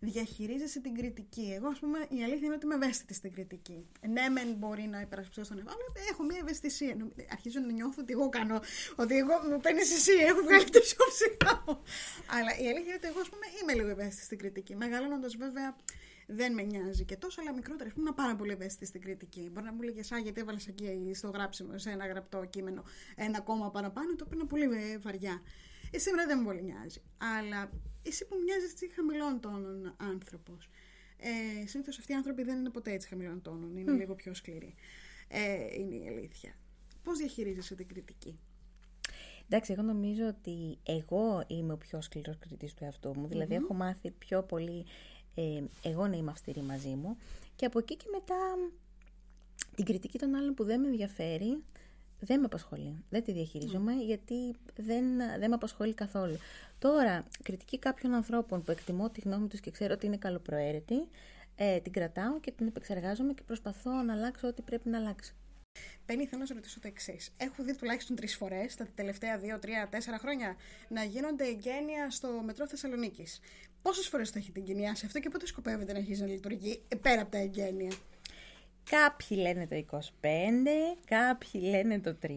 διαχειρίζεσαι 0.00 0.80
την 0.80 0.94
κριτική. 0.94 1.52
Εγώ, 1.56 1.68
ας 1.68 1.78
πούμε, 1.78 1.98
η 1.98 2.22
αλήθεια 2.24 2.46
είναι 2.46 2.54
ότι 2.54 2.64
είμαι 2.66 2.74
ευαίσθητη 2.74 3.14
στην 3.14 3.32
κριτική. 3.32 3.86
Ναι, 4.08 4.28
μεν 4.28 4.54
μπορεί 4.58 4.82
να 4.82 5.00
υπερασπιστώ 5.00 5.44
στον 5.44 5.56
εαυτό, 5.58 5.72
αλλά 5.72 6.06
έχω 6.10 6.22
μια 6.22 6.38
ευαισθησία. 6.40 6.94
Νομ- 6.94 7.12
Αρχίζω 7.32 7.60
να 7.60 7.72
νιώθω 7.72 8.02
ότι 8.02 8.12
εγώ 8.12 8.28
κάνω. 8.28 8.60
Ότι 8.96 9.16
εγώ 9.16 9.34
μου 9.50 9.60
παίρνεις 9.60 9.92
εσύ, 9.96 10.12
έχω 10.12 10.42
βγάλει 10.42 10.64
το 10.64 10.80
ψυχά 10.80 11.62
μου. 11.66 11.82
Αλλά 12.36 12.50
η 12.62 12.64
αλήθεια 12.70 12.80
είναι 12.92 12.94
ότι 13.02 13.06
εγώ, 13.06 13.20
ας 13.20 13.28
πούμε, 13.28 13.46
είμαι 13.62 13.72
λίγο 13.74 13.88
ευαίσθητη 13.88 14.24
στην 14.24 14.38
κριτική. 14.38 14.76
Μεγαλώνοντας, 14.76 15.36
βέβαια, 15.36 15.76
δεν 16.26 16.52
με 16.54 16.62
νοιάζει 16.62 17.04
και 17.04 17.16
τόσο, 17.16 17.40
αλλά 17.40 17.52
μικρότερα. 17.54 17.90
Ήμουν 17.98 18.14
πάρα 18.14 18.36
πολύ 18.36 18.52
ευαίσθητη 18.52 18.86
στην 18.86 19.00
κριτική. 19.00 19.50
Μπορεί 19.52 19.66
να 19.66 19.72
μου 19.72 19.82
λέγε, 19.82 20.00
Α, 20.14 20.18
γιατί 20.18 20.40
έβαλες 20.40 20.66
εκεί 20.66 21.10
στο 21.14 21.28
γράψιμο, 21.30 21.78
σε 21.78 21.90
ένα 21.90 22.06
γραπτό 22.06 22.44
κείμενο, 22.44 22.84
ένα 23.16 23.40
κόμμα 23.40 23.70
παραπάνω, 23.70 24.14
το 24.14 24.24
παίρνω 24.24 24.44
πολύ 24.44 24.64
ε, 24.64 24.98
βαριά. 24.98 25.42
Ε, 25.90 25.98
σήμερα 25.98 26.26
δεν 26.26 26.38
με 26.38 26.44
πολύ 26.44 26.62
νοιάζει. 26.62 27.00
Αλλά 27.38 27.70
εσύ 28.08 28.26
που 28.26 28.36
μοιάζεις 28.44 28.70
έτσι 28.72 28.90
χαμηλών 28.94 29.40
τόνων 29.40 29.94
άνθρωπος. 29.96 30.68
Ε, 31.16 31.66
Συνήθως 31.66 31.98
αυτοί 31.98 32.12
οι 32.12 32.14
άνθρωποι 32.14 32.42
δεν 32.42 32.58
είναι 32.58 32.70
ποτέ 32.70 32.92
έτσι 32.92 33.08
χαμηλών 33.08 33.42
τόνων. 33.42 33.76
Είναι 33.76 33.92
λίγο 33.92 34.14
πιο 34.14 34.34
σκληροί. 34.34 34.74
Ε, 35.28 35.74
είναι 35.78 35.94
η 35.94 36.08
αλήθεια. 36.08 36.54
Πώς 37.02 37.18
διαχειρίζεσαι 37.18 37.74
την 37.74 37.88
κριτική; 37.88 38.38
Εντάξει, 39.46 39.72
εγώ 39.72 39.82
νομίζω 39.82 40.26
ότι 40.26 40.78
εγώ 40.82 41.44
είμαι 41.46 41.72
ο 41.72 41.76
πιο 41.76 42.00
σκληρός 42.00 42.38
κριτής 42.38 42.74
του 42.74 42.84
εαυτού 42.84 43.18
μου. 43.18 43.28
δηλαδη 43.28 43.54
έχω 43.54 43.74
μάθει 43.74 44.10
πιο 44.10 44.42
πολύ 44.42 44.84
ε, 45.34 45.62
εγώ 45.82 46.06
να 46.06 46.16
είμαι 46.16 46.30
αυστηρή 46.30 46.60
μαζί 46.60 46.88
μου. 46.94 47.16
Και 47.56 47.66
από 47.66 47.78
εκεί 47.78 47.96
και 47.96 48.06
μετά 48.12 48.36
την 49.74 49.84
κριτική 49.84 50.18
των 50.18 50.34
άλλων 50.34 50.54
που 50.54 50.64
δεν 50.64 50.80
με 50.80 50.86
ενδιαφέρει, 50.86 51.62
δεν 52.20 52.40
με 52.40 52.44
απασχολεί. 52.44 53.04
Δεν 53.10 53.24
τη 53.24 53.32
διαχειρίζομαι 53.32 53.92
γιατί 53.92 54.34
δεν, 54.76 55.04
δεν 55.38 55.48
με 55.48 55.54
απασχολεί 55.54 55.94
καθόλου. 55.94 56.36
Τώρα, 56.78 57.24
κριτική 57.42 57.78
κάποιων 57.78 58.14
ανθρώπων 58.14 58.62
που 58.62 58.70
εκτιμώ 58.70 59.10
τη 59.10 59.20
γνώμη 59.20 59.48
τους 59.48 59.60
και 59.60 59.70
ξέρω 59.70 59.92
ότι 59.94 60.06
είναι 60.06 60.16
καλοπροαίρετη, 60.16 61.08
ε, 61.56 61.80
την 61.80 61.92
κρατάω 61.92 62.40
και 62.40 62.50
την 62.50 62.66
επεξεργάζομαι 62.66 63.32
και 63.32 63.42
προσπαθώ 63.42 63.90
να 63.90 64.12
αλλάξω 64.12 64.48
ό,τι 64.48 64.62
πρέπει 64.62 64.88
να 64.88 64.98
αλλάξει. 64.98 65.34
Πένι, 66.06 66.26
θέλω 66.26 66.40
να 66.40 66.46
σε 66.46 66.54
ρωτήσω 66.54 66.80
το 66.80 66.88
εξής. 66.88 67.30
Έχω 67.36 67.62
δει 67.62 67.76
τουλάχιστον 67.76 68.16
τρεις 68.16 68.36
φορές 68.36 68.74
τα 68.74 68.86
τελευταία 68.94 69.38
δύο, 69.38 69.58
τρία, 69.58 69.88
τέσσερα 69.90 70.18
χρόνια 70.18 70.56
να 70.88 71.04
γίνονται 71.04 71.44
εγγένεια 71.44 72.10
στο 72.10 72.42
μετρό 72.44 72.66
Θεσσαλονίκης. 72.66 73.40
Πόσες 73.82 74.08
φορές 74.08 74.30
το 74.30 74.38
έχετε 74.38 74.60
εγκαινιάσει 74.60 75.06
αυτό 75.06 75.20
και 75.20 75.28
πότε 75.28 75.46
σκοπεύετε 75.46 75.92
να 75.92 75.98
αρχίσει 75.98 76.20
να 76.20 76.26
λειτουργεί 76.26 76.82
ε, 76.88 76.96
πέρα 76.96 77.20
από 77.20 77.30
τα 77.30 77.38
εγγένεια; 77.38 77.92
Κάποιοι 78.90 79.38
λένε 79.40 79.66
το 79.66 79.98
25, 79.98 80.04
κάποιοι 81.06 81.60
λένε 81.64 82.00
το 82.00 82.16
30, 82.22 82.28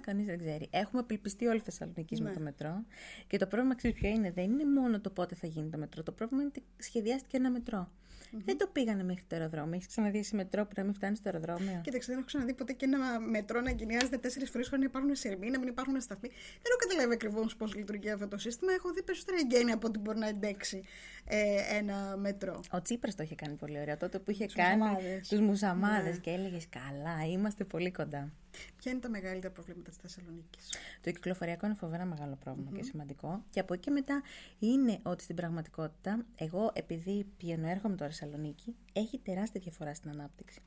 κανείς 0.00 0.26
δεν 0.26 0.38
ξέρει. 0.38 0.68
Έχουμε 0.70 1.00
απελπιστεί 1.00 1.46
όλη 1.46 1.58
τη 1.58 1.64
Θεσσαλονίκη 1.64 2.22
με 2.22 2.28
Ναι. 2.28 2.34
το 2.34 2.40
μετρό. 2.40 2.84
Και 3.26 3.38
το 3.38 3.46
πρόβλημα, 3.46 3.74
ξέρεις 3.74 4.00
ποιο 4.00 4.08
είναι, 4.08 4.30
δεν 4.30 4.44
είναι 4.44 4.64
μόνο 4.80 5.00
το 5.00 5.10
πότε 5.10 5.34
θα 5.34 5.46
γίνει 5.46 5.70
το 5.70 5.78
μετρό. 5.78 6.02
Το 6.02 6.12
πρόβλημα 6.12 6.42
είναι 6.42 6.52
ότι 6.56 6.66
σχεδιάστηκε 6.78 7.36
ένα 7.36 7.50
μετρό. 7.50 7.90
Δεν 8.30 8.58
το 8.58 8.66
πήγανε 8.72 9.02
μέχρι 9.04 9.24
το 9.28 9.36
αεροδρόμιο. 9.36 9.74
Έχεις 9.74 9.86
ξαναδεί 9.86 10.22
σε 10.22 10.36
μετρό 10.36 10.64
που 10.64 10.72
να 10.76 10.82
μην 10.84 10.94
φτάνεις 10.94 11.18
στο 11.18 11.28
αεροδρόμιο; 11.28 11.80
Κοίταξε, 11.82 12.06
δεν 12.08 12.16
έχω 12.16 12.26
ξαναδεί 12.26 12.54
ποτέ 12.54 12.72
και 12.72 12.84
ένα 12.84 13.20
μετρό 13.20 13.60
να 13.60 13.70
εγκαινιάζεται 13.70 14.16
τέσσερις 14.18 14.50
φορές 14.50 14.68
χωρίς 14.68 14.84
να 14.84 14.90
υπάρχουν 14.90 15.14
σειρμοί, 15.14 15.50
να 15.50 15.58
μην 15.58 15.68
υπάρχουν 15.68 16.00
σταθμοί. 16.00 16.28
Δεν 16.28 16.70
έχω 16.70 16.78
καταλάβει 16.88 17.12
ακριβώς 17.14 17.56
πώς 17.56 17.74
λειτουργεί 17.74 18.10
αυτό 18.10 18.28
το 18.28 18.38
σύστημα. 18.38 18.72
Έχω 18.72 18.92
δει 18.92 19.02
περισσότερα 19.02 19.36
εγγένεια 19.40 19.74
από 19.74 19.86
ό,τι 19.86 19.98
μπορεί 19.98 20.18
να 20.18 20.28
εντέξει 20.28 20.82
ε, 21.24 21.76
ένα 21.76 22.16
μετρό. 22.16 22.60
Ο 22.70 22.82
Τσίπρας 22.82 23.14
το 23.14 23.22
είχε 23.22 23.34
κάνει 23.34 23.54
πολύ 23.54 23.80
ωραίο. 23.80 23.96
Τότε 23.96 24.18
που 24.18 24.30
είχε 24.30 24.44
Τους 24.44 24.54
κάνει 24.54 24.76
μουσαμάδες. 24.76 25.28
τους 25.28 25.40
μουσαμάδες 25.40 26.12
Ναι. 26.14 26.20
και 26.20 26.30
έλεγες 26.30 26.66
Καλά, 26.68 27.26
είμαστε 27.32 27.64
πολύ 27.64 27.90
κοντά. 27.90 28.32
Ποια 28.76 28.92
είναι 28.92 29.00
τα 29.00 29.08
μεγαλύτερα 29.08 29.52
προβλήματα 29.52 29.90
της 29.90 29.98
Θεσσαλονίκης; 29.98 30.68
Το 31.00 31.10
κυκλοφοριακό 31.10 31.66
είναι 31.66 31.74
φοβερά 31.74 32.04
μεγάλο 32.04 32.38
και 32.74 32.82
σημαντικό. 32.82 33.44
Και 33.50 33.60
από 33.60 33.74
εκεί 33.74 33.82
και 33.82 33.90
μετά 33.90 34.22
είναι 34.58 34.98
ότι 35.02 35.22
στην 35.22 35.36
πραγματικότητα, 35.36 36.26
εγώ 36.36 36.70
επειδή 36.74 37.26
πηγαίνω 37.36 37.68
έρχομαι 37.68 37.96
τώρα 37.96 38.10
στη 38.10 38.24
Θεσσαλονίκη, 38.24 38.76
έχει 38.92 39.18
τεράστια 39.18 39.60
διαφορά 39.60 39.94
στην 39.94 40.10
αναπτυξη 40.10 40.60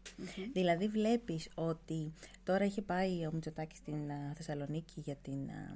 Δηλαδή 0.54 0.88
βλέπεις 0.88 1.49
ότι 1.56 2.13
τώρα 2.43 2.65
είχε 2.65 2.82
πάει 2.82 3.25
ο 3.25 3.32
Μητσοτάκης 3.34 3.78
στην 3.78 4.12
α, 4.12 4.34
Θεσσαλονίκη 4.36 4.99
για 4.99 5.15
την 5.15 5.49
α, 5.49 5.75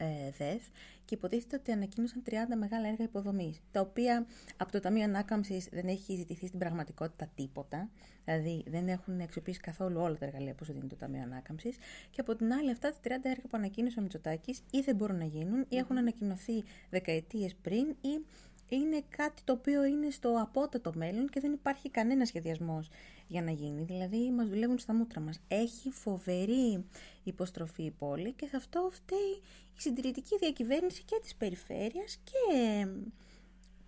ε, 0.00 0.30
ΔΕΘ 0.38 0.62
και 1.04 1.14
υποτίθεται 1.14 1.56
ότι 1.56 1.72
ανακοίνωσαν 1.72 2.22
30 2.26 2.32
μεγάλα 2.58 2.88
έργα 2.88 3.04
υποδομής, 3.04 3.60
τα 3.70 3.80
οποία 3.80 4.26
από 4.56 4.72
το 4.72 4.80
Ταμείο 4.80 5.04
Ανάκαμψης 5.04 5.68
δεν 5.70 5.86
έχει 5.86 6.14
ζητηθεί 6.14 6.46
στην 6.46 6.58
πραγματικότητα 6.58 7.30
τίποτα. 7.34 7.88
Δηλαδή 8.24 8.64
δεν 8.66 8.88
έχουν 8.88 9.20
αξιοποιήσει 9.20 9.60
καθόλου 9.60 10.00
όλα 10.00 10.16
τα 10.16 10.24
εργαλεία 10.24 10.54
που 10.54 10.64
σου 10.64 10.72
δίνει 10.72 10.86
το 10.88 10.96
Ταμείο 10.96 11.22
Ανάκαμψης. 11.22 11.76
Και 12.10 12.20
από 12.20 12.36
την 12.36 12.52
άλλη, 12.52 12.70
αυτά 12.70 12.90
τα 12.90 12.96
30 13.04 13.08
έργα 13.22 13.42
που 13.42 13.56
ανακοίνωσε 13.56 13.98
ο 13.98 14.02
Μητσοτάκης 14.02 14.62
ή 14.70 14.80
δεν 14.80 14.96
μπορούν 14.96 15.16
να 15.16 15.24
γίνουν 15.24 15.66
ή 15.68 15.76
έχουν 15.76 15.98
ανακοινωθεί 15.98 16.64
δεκαετίες 16.90 17.54
πριν 17.62 17.86
ή 18.00 18.24
είναι 18.70 19.02
κάτι 19.16 19.42
το 19.44 19.52
οποίο 19.52 19.84
είναι 19.84 20.10
στο 20.10 20.38
απότατο 20.40 20.92
μέλλον 20.94 21.28
και 21.28 21.40
δεν 21.40 21.52
υπάρχει 21.52 21.90
κανένα 21.90 22.24
σχεδιασμός 22.24 22.88
για 23.26 23.42
να 23.42 23.50
γίνει. 23.50 23.82
Δηλαδή 23.82 24.30
μας 24.30 24.48
δουλεύουν 24.48 24.78
στα 24.78 24.94
μούτρα 24.94 25.20
μας. 25.20 25.40
Έχει 25.48 25.90
φοβερή 25.90 26.84
υποστροφή 27.22 27.82
η 27.82 27.90
πόλη 27.90 28.32
και 28.32 28.46
σε 28.46 28.56
αυτό 28.56 28.90
φταίει 28.92 29.40
η 29.76 29.80
συντηρητική 29.80 30.38
διακυβέρνηση 30.38 31.02
και 31.02 31.18
της 31.22 31.34
περιφέρειας 31.34 32.16
και 32.24 32.86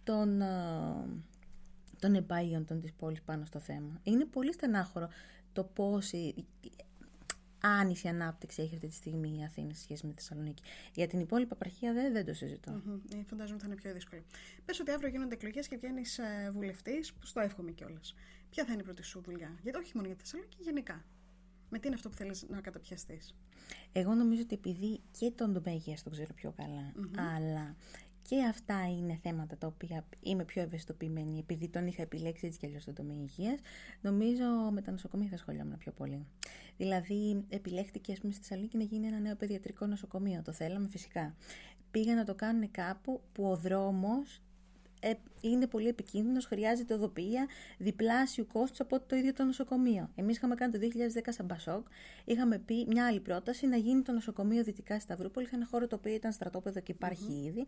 των, 0.05 0.41
ε, 0.41 0.47
των 1.99 2.15
εμπάιων 2.15 2.65
των 2.65 2.81
της 2.81 2.93
πόλης 2.93 3.23
πάνω 3.23 3.45
στο 3.45 3.59
θέμα. 3.59 4.01
Είναι 4.03 4.25
πολύ 4.25 4.53
στενάχωρο 4.53 5.09
το 5.53 5.65
πώς 5.65 6.13
άνηση 7.63 8.09
ανάπτυξη 8.09 8.63
έχει 8.63 8.75
αυτή 8.75 8.87
τη 8.87 8.95
στιγμή 8.95 9.39
η 9.39 9.45
Αθήνα 9.45 9.75
σε 9.75 9.83
σχέση 9.83 10.07
με 10.07 10.13
τη 10.13 10.23
Θεσσαλονίκη. 10.23 10.63
Για 10.95 11.07
την 11.07 11.21
υπόλοιπη 11.21 11.51
επαρχία 11.53 11.93
δεν, 11.93 12.13
δεν 12.13 12.25
το 12.25 12.35
συζητώ. 12.35 12.73
Mm-hmm. 12.73 13.23
Φαντάζομαι 13.27 13.59
θα 13.59 13.67
είναι 13.67 13.75
πιο 13.75 13.93
δύσκολο. 13.93 14.23
Πες 14.65 14.81
ότι 14.81 14.91
αύριο 14.91 15.11
γίνονται 15.11 15.35
εκλογές 15.35 15.69
και 15.69 15.77
βγαίνεις 15.77 16.19
ε, 16.19 16.51
βουλευτής, 16.53 17.13
που 17.13 17.27
στο 17.27 17.41
εύχομαι 17.41 17.71
κιόλας. 17.71 18.15
Ποια 18.51 18.65
θα 18.65 18.73
είναι 18.73 18.81
η 18.81 18.85
πρώτη 18.85 19.03
σου 19.03 19.21
δουλειά, 19.21 19.59
γιατί 19.63 19.79
όχι 19.79 19.93
μόνο 19.95 20.07
για 20.07 20.17
τη 20.17 20.23
Θεσσαλονίκη, 20.23 20.57
γενικά. 20.61 21.05
Με 21.71 21.79
τι 21.79 21.87
είναι 21.87 21.97
αυτό 21.97 22.09
που 22.09 22.17
θέλεις 22.17 22.47
να 22.49 22.61
καταπιαστείς; 22.61 23.35
Εγώ 23.93 24.15
νομίζω 24.15 24.43
ότι 24.43 24.55
επειδή 24.55 25.01
και 25.19 25.31
τον 25.31 25.53
Ντομπέγια 25.53 25.97
τον 26.03 26.13
ξέρω 26.13 26.35
πιο 26.35 26.53
καλά, 26.57 26.93
αλλά 27.35 27.77
και 28.29 28.45
αυτά 28.45 28.89
είναι 28.99 29.19
θέματα 29.23 29.57
τα 29.57 29.67
οποία 29.67 30.05
είμαι 30.21 30.45
πιο 30.45 30.63
ευαισθητοποιημένη, 30.63 31.39
επειδή 31.39 31.69
τον 31.69 31.87
είχα 31.87 32.03
επιλέξει 32.03 32.47
έτσι 32.47 32.59
κι 32.59 32.67
αλλιώς 32.67 32.83
στον 32.83 32.95
τομέα 32.95 33.17
υγείας. 33.17 33.61
Νομίζω 34.01 34.45
με 34.73 34.83
τα 34.83 34.91
νοσοκομεία 34.91 35.29
θα 35.29 35.37
σχολιάμουν 35.37 35.79
πιο 35.79 35.93
πολύ. 35.93 36.27
Δηλαδή, 36.77 37.45
επιλέχθηκε, 37.49 38.13
ας 38.13 38.19
πούμε, 38.19 38.33
στη 38.33 38.43
Θεσσαλονίκη 38.43 38.77
να 38.77 38.85
γίνει 38.85 39.07
ένα 39.07 39.19
νέο 39.19 39.37
παιδιατρικό 39.37 39.87
νοσοκομείο. 39.87 40.43
Το 40.43 40.53
θέλαμε 40.53 40.89
φυσικά. 40.89 41.35
Πήγα 41.91 42.15
να 42.15 42.25
το 42.25 42.35
κάνουν 42.35 42.71
κάπου 42.71 43.21
που 43.33 43.45
ο 43.51 43.57
δρόμος 43.57 44.37
ε, 44.37 44.52
είναι 45.41 45.67
πολύ 45.67 45.89
επικίνδυνος, 45.89 46.47
χρειάζεται 46.47 46.95
οδοποιία 46.95 47.47
διπλάσιου 47.79 48.47
κόστου 48.53 48.83
από 48.83 49.01
το 49.01 49.17
ίδιο 49.17 49.33
το 49.33 49.45
νοσοκομείο. 49.45 50.11
Εμείς 50.15 50.37
είχαμε 50.37 50.55
κάνει 50.55 50.73
το 50.73 50.79
2010 50.79 51.21
σαν 51.29 51.47
Μπασόκ, 51.47 51.87
είχαμε 52.25 52.59
πει 52.59 52.87
μια 52.89 53.07
άλλη 53.07 53.21
πρόταση 53.21 53.67
να 53.67 53.77
γίνει 53.77 54.03
το 54.03 54.13
νοσοκομείο 54.13 54.63
δυτικά 54.63 55.01
Σταυρούπολη, 55.01 55.49
ένα 55.53 55.67
χώρο 55.71 55.87
το 55.87 55.97
οποίο 55.97 56.15
ήταν 56.15 56.33
στρατόπεδο 56.33 56.81
και 56.81 56.93
υπαρχει 56.93 57.33
ήδη. 57.33 57.67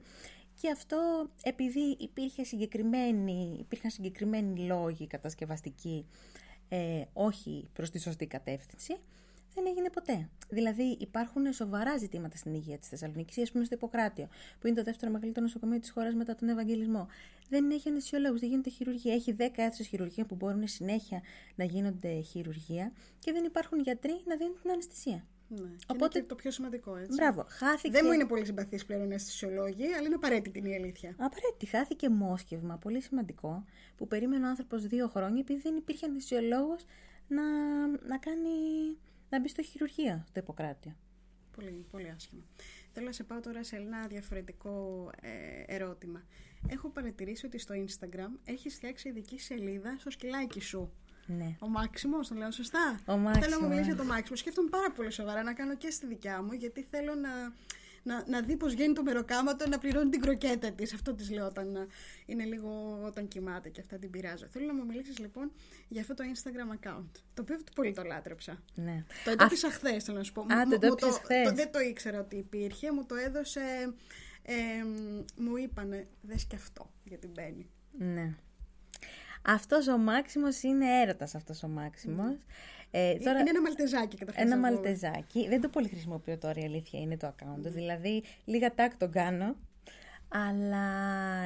Και 0.60 0.70
αυτό 0.70 1.30
επειδή 1.42 1.96
υπήρχε 1.98 2.44
συγκεκριμένη, 2.44 3.56
υπήρχαν 3.60 3.90
συγκεκριμένοι 3.90 4.60
λόγοι 4.60 5.06
κατασκευαστικοί, 5.06 6.06
ε, 6.68 7.02
όχι 7.12 7.68
προς 7.72 7.90
τη 7.90 7.98
σωστή 7.98 8.26
κατεύθυνση, 8.26 8.96
δεν 9.54 9.64
έγινε 9.66 9.90
ποτέ. 9.90 10.28
Δηλαδή, 10.48 10.96
υπάρχουν 11.00 11.52
σοβαρά 11.52 11.96
ζητήματα 11.96 12.36
στην 12.36 12.54
υγεία 12.54 12.78
της 12.78 12.88
Θεσσαλονίκης, 12.88 13.38
ας 13.38 13.50
πούμε 13.50 13.64
στο 13.64 13.74
Ιπποκράτιο, 13.74 14.28
που 14.60 14.66
είναι 14.66 14.76
το 14.76 14.82
δεύτερο 14.82 15.12
μεγαλύτερο 15.12 15.46
νοσοκομείο 15.46 15.78
της 15.78 15.90
χώρας 15.90 16.14
μετά 16.14 16.34
τον 16.34 16.48
Ευαγγελισμό. 16.48 17.08
Δεν 17.48 17.70
έχει 17.70 17.88
ανεσιολόγου, 17.88 18.38
δεν 18.38 18.48
γίνεται 18.48 18.70
χειρουργία. 18.70 19.14
Έχει 19.14 19.36
10 19.38 19.42
αίθουσες 19.56 19.86
χειρουργία 19.86 20.24
που 20.26 20.34
μπορούν 20.34 20.68
συνέχεια 20.68 21.22
να 21.54 21.64
γίνονται 21.64 22.20
χειρουργία 22.20 22.92
και 23.18 23.32
δεν 23.32 23.44
υπάρχουν 23.44 23.80
γιατροί 23.80 24.22
να 24.26 24.36
δίνουν 24.36 24.56
την 24.62 24.70
αναισθησία. 24.70 25.24
Ναι. 25.48 25.70
Οπότε... 25.86 26.18
Είναι 26.18 26.26
το 26.26 26.34
πιο 26.34 26.50
σημαντικό, 26.50 26.96
έτσι. 26.96 27.14
Μπράβο. 27.14 27.46
Χάθηκε... 27.48 27.90
Δεν 27.90 28.02
μου 28.06 28.12
είναι 28.12 28.26
πολύ 28.26 28.44
συμπαθής 28.44 28.84
πλέον 28.84 29.10
οι 29.10 29.14
αισθησιολόγοι, 29.14 29.86
αλλά 29.86 30.06
είναι 30.06 30.14
απαραίτητη 30.14 30.70
η 30.70 30.74
αλήθεια. 30.74 31.10
Απαραίτητη. 31.18 31.66
Χάθηκε 31.66 32.08
μόσχευμα, 32.08 32.76
πολύ 32.76 33.00
σημαντικό, 33.00 33.64
που 33.96 34.06
περίμενε 34.06 34.46
ο 34.46 34.48
άνθρωπος 34.48 34.86
δύο 34.86 35.08
χρόνια 35.08 35.40
επειδή 35.40 35.60
δεν 35.60 35.76
υπήρχε 35.76 36.06
αισθησιολόγο 36.06 36.76
να, 37.28 37.42
να 37.86 38.18
κάνει 38.18 38.50
να 39.34 39.40
μπει 39.40 39.48
στο 39.48 39.62
χειρουργείο, 39.62 40.24
στο 40.28 40.40
Ιπποκράτιο. 40.40 40.96
Πολύ, 41.56 41.86
πολύ 41.90 42.12
άσχημα. 42.16 42.42
Θέλω 42.92 43.06
να 43.06 43.12
σε 43.12 43.24
πάω 43.24 43.40
τώρα 43.40 43.64
σε 43.64 43.76
ένα 43.76 44.06
διαφορετικό 44.06 45.10
ε, 45.20 45.74
ερώτημα. 45.74 46.22
Έχω 46.68 46.88
παρατηρήσει 46.88 47.46
ότι 47.46 47.58
στο 47.58 47.74
Instagram 47.74 48.38
έχει 48.44 48.68
φτιάξει 48.68 49.08
ειδική 49.08 49.38
σελίδα 49.38 49.96
στο 49.98 50.10
σκυλάκι 50.10 50.60
σου. 50.60 50.92
Ναι. 51.26 51.56
Ο 51.60 51.68
Μάξιμος, 51.68 52.28
το 52.28 52.34
λέω 52.34 52.50
σωστά; 52.50 53.00
Ο 53.06 53.16
Μάξιμο. 53.16 53.44
Θέλω 53.44 53.56
να 53.56 53.60
μου 53.60 53.68
μιλήσεις 53.68 53.86
για 53.86 53.96
το 53.96 54.04
Μάξιμο. 54.04 54.36
Σκέφτομαι 54.36 54.68
πάρα 54.68 54.90
πολύ 54.90 55.10
σοβαρά 55.10 55.42
να 55.42 55.52
κάνω 55.52 55.76
και 55.76 55.90
στη 55.90 56.06
δικιά 56.06 56.42
μου, 56.42 56.52
γιατί 56.52 56.86
θέλω 56.90 57.14
να 57.14 57.30
να, 58.04 58.24
να 58.28 58.40
δει 58.40 58.56
πώς 58.56 58.74
βγαίνει 58.74 58.94
το 58.94 59.02
μεροκάματο 59.02 59.68
να 59.68 59.78
πληρώνει 59.78 60.10
την 60.10 60.20
κροκέτα 60.20 60.72
της. 60.72 60.92
Αυτό 60.94 61.14
της 61.14 61.30
λέω 61.30 61.46
όταν 61.46 61.76
ε, 61.76 61.86
είναι 62.26 62.44
λίγο 62.44 63.00
όταν 63.06 63.28
κοιμάται 63.28 63.68
και 63.68 63.80
αυτά 63.80 63.98
την 63.98 64.10
πειράζω. 64.10 64.46
Θέλω 64.50 64.66
να 64.66 64.74
μου 64.74 64.84
μιλήσεις 64.86 65.18
λοιπόν 65.18 65.52
για 65.88 66.00
αυτό 66.00 66.14
το 66.14 66.24
Instagram 66.34 66.86
account. 66.86 67.10
Το 67.34 67.42
οποίο 67.42 67.58
πολύ 67.74 67.92
το 67.92 68.02
λάτρεψα. 68.02 68.62
Ναι. 68.74 69.04
Το 69.24 69.30
εντόπισα 69.30 69.70
χθες, 69.70 70.04
θέλω 70.04 70.18
να 70.18 70.24
σου 70.24 70.32
πω. 70.32 70.40
Α, 70.40 70.66
το 70.68 70.74
εντόπισα 70.74 71.10
χθες. 71.10 71.52
Δεν 71.52 71.72
το 71.72 71.78
ήξερα 71.78 72.20
ότι 72.20 72.36
υπήρχε, 72.36 72.92
μου 72.92 73.04
το 73.06 73.14
έδωσε. 73.14 73.94
Ε, 74.42 74.54
μου 75.36 75.56
είπανε, 75.56 76.08
δες 76.20 76.44
και 76.44 76.56
αυτό 76.56 76.90
για 77.04 77.18
την 77.18 77.30
Μπέννη. 77.30 77.70
Ναι. 77.98 78.34
Αυτός 79.46 79.88
ο 79.88 79.98
Μάξιμος 79.98 80.62
είναι 80.62 81.00
έρωτας 81.00 81.34
αυτός 81.34 81.62
ο 81.62 81.68
Μάξιμος. 81.68 82.36
Ε, 82.90 83.14
τώρα, 83.14 83.38
είναι 83.38 83.50
ένα 83.50 83.60
μαλτεζάκι 83.60 84.16
καταρχάς. 84.16 84.44
Ένα 84.44 84.58
μαλτεζάκι. 84.58 85.48
Δεν 85.48 85.60
το 85.60 85.68
πολύ 85.68 85.88
χρησιμοποιώ 85.88 86.38
τώρα, 86.38 86.60
η 86.60 86.64
αλήθεια 86.64 87.00
είναι 87.00 87.16
το 87.16 87.34
account. 87.34 87.60
Δηλαδή, 87.62 88.22
λίγα 88.44 88.74
τάκ 88.74 88.96
τον 88.96 89.10
κάνω. 89.10 89.56
Αλλά 90.28 90.86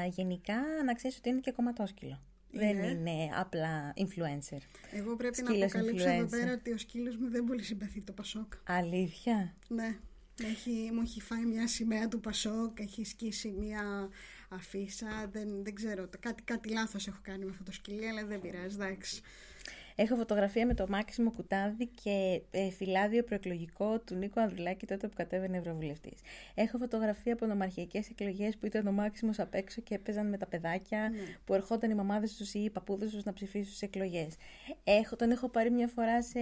γενικά 0.06 0.56
να 0.84 0.94
ξέρεις 0.94 1.16
ότι 1.16 1.28
είναι 1.28 1.40
και 1.40 1.52
κομματόσκυλο. 1.52 2.22
Δεν 2.50 2.82
είναι 2.82 3.28
απλά 3.34 3.94
influencer. 3.96 4.58
Εγώ 4.90 5.16
πρέπει 5.16 5.36
σκύλος 5.36 5.58
να 5.58 5.64
αποκαλύψω 5.64 6.08
εδώ 6.08 6.26
πέρα 6.26 6.52
ότι 6.52 6.72
ο 6.72 6.78
σκύλος 6.78 7.16
μου 7.16 7.30
δεν 7.30 7.44
πολύ 7.44 7.62
συμπαθεί 7.62 8.00
το 8.00 8.12
Πασόκ. 8.12 8.52
Αλήθεια; 8.66 9.54
Ναι. 9.68 9.96
Έχει, 10.42 10.90
μου 10.92 11.00
έχει 11.00 11.20
φάει 11.20 11.44
μια 11.44 11.68
σημαία 11.68 12.08
του 12.08 12.20
Πασόκ, 12.20 12.80
έχει 12.80 13.04
σκίσει 13.04 13.54
μια 13.58 14.08
αφίσα, 14.48 15.28
δεν, 15.30 15.64
δεν 15.64 15.74
ξέρω, 15.74 16.08
κάτι, 16.20 16.42
κάτι 16.42 16.68
λάθος 16.68 17.06
έχω 17.06 17.18
κάνει 17.22 17.44
με 17.44 17.50
αυτό 17.50 17.64
το 17.64 17.72
σκυλί, 17.72 18.08
αλλά 18.08 18.24
δεν 18.24 18.40
πειράζει, 18.40 18.74
εντάξει. 18.74 19.20
Έχω 20.00 20.16
φωτογραφία 20.16 20.66
με 20.66 20.74
το 20.74 20.86
Μάξιμο 20.88 21.30
Κουτάδη 21.30 21.86
και 21.86 22.42
ε, 22.50 22.70
φυλάδιο 22.70 23.22
προεκλογικό 23.22 23.98
του 23.98 24.14
Νίκο 24.14 24.40
Ανδρουλάκη 24.40 24.86
τότε 24.86 25.08
που 25.08 25.14
κατέβαινε 25.16 25.56
Ευρωβουλευτής. 25.56 26.20
Έχω 26.54 26.78
φωτογραφία 26.78 27.32
από 27.32 27.46
νομαρχιακές 27.46 28.10
εκλογές 28.10 28.56
που 28.56 28.66
ήταν 28.66 28.86
ο 28.86 28.92
Μάξιμος 28.92 29.38
απ' 29.38 29.54
έξω 29.54 29.80
και 29.80 29.94
έπαιζαν 29.94 30.28
με 30.28 30.36
τα 30.36 30.46
παιδάκια, 30.46 31.08
ναι. 31.08 31.18
που 31.44 31.54
ερχόταν 31.54 31.90
οι 31.90 31.94
μαμάδες 31.94 32.36
τους 32.36 32.54
ή 32.54 32.60
οι 32.60 32.70
παππούδες 32.70 33.10
τους 33.10 33.24
να 33.24 33.32
ψηφίσουν 33.32 33.66
στις 33.66 33.82
εκλογές. 33.82 34.36
Έχω, 34.84 35.16
τον 35.16 35.30
έχω 35.30 35.48
πάρει 35.48 35.70
μια 35.70 35.88
φορά 35.88 36.22
σε 36.22 36.40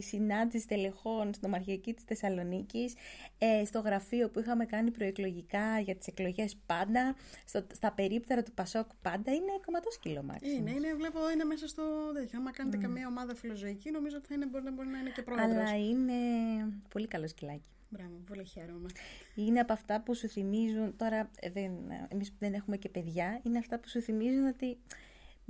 συνάντηση 0.00 0.66
τελεχών 0.66 1.34
στην 1.34 1.48
νομαρχιακή 1.48 1.94
της 1.94 2.04
Θεσσαλονίκης, 2.04 2.94
ε, 3.38 3.64
στο 3.64 3.80
γραφείο 3.80 4.28
που 4.28 4.40
είχαμε 4.40 4.64
κάνει 4.64 4.90
προεκλογικά 4.90 5.78
για 5.80 5.96
τις 5.96 6.06
εκλογές 6.06 6.56
πάντα, 6.66 7.16
στο, 7.44 7.66
στα 7.72 7.92
περίπτερα 7.92 8.42
του 8.42 8.52
Πασόκ 8.52 8.86
πάντα. 9.02 9.32
Είναι 9.32 9.52
κομματόσκυλο 9.64 10.22
Μάξιμος. 10.22 10.58
Είναι, 10.58 10.70
είναι, 10.70 10.94
βλέπω, 10.94 11.30
είναι 11.30 11.44
μέσα 11.44 11.68
στο. 11.68 11.82
Άμα 12.36 12.50
κάνετε 12.70 12.78
mm. 12.78 12.90
καμία 12.90 13.06
ομάδα 13.06 13.34
φιλοζωική, 13.34 13.90
νομίζω 13.90 14.16
ότι 14.16 14.26
θα 14.26 14.34
είναι, 14.34 14.46
μπορεί, 14.46 14.70
μπορεί 14.70 14.88
να 14.88 14.98
είναι 14.98 15.10
και 15.10 15.22
πρόεδρος. 15.22 15.50
Αλλά 15.50 15.76
είναι 15.78 16.14
πολύ 16.88 17.06
καλό 17.06 17.28
σκυλάκι. 17.28 17.68
Μπράβο, 17.88 18.14
πολύ 18.26 18.44
χαίρομαι. 18.44 18.88
Είναι 19.34 19.60
από 19.60 19.72
αυτά 19.72 20.00
που 20.00 20.14
σου 20.14 20.28
θυμίζουν, 20.28 20.96
τώρα 20.96 21.30
δεν, 21.52 21.72
εμείς 22.08 22.32
δεν 22.38 22.54
έχουμε 22.54 22.76
και 22.76 22.88
παιδιά, 22.88 23.40
είναι 23.42 23.58
αυτά 23.58 23.78
που 23.78 23.88
σου 23.88 24.00
θυμίζουν 24.00 24.46
ότι 24.46 24.78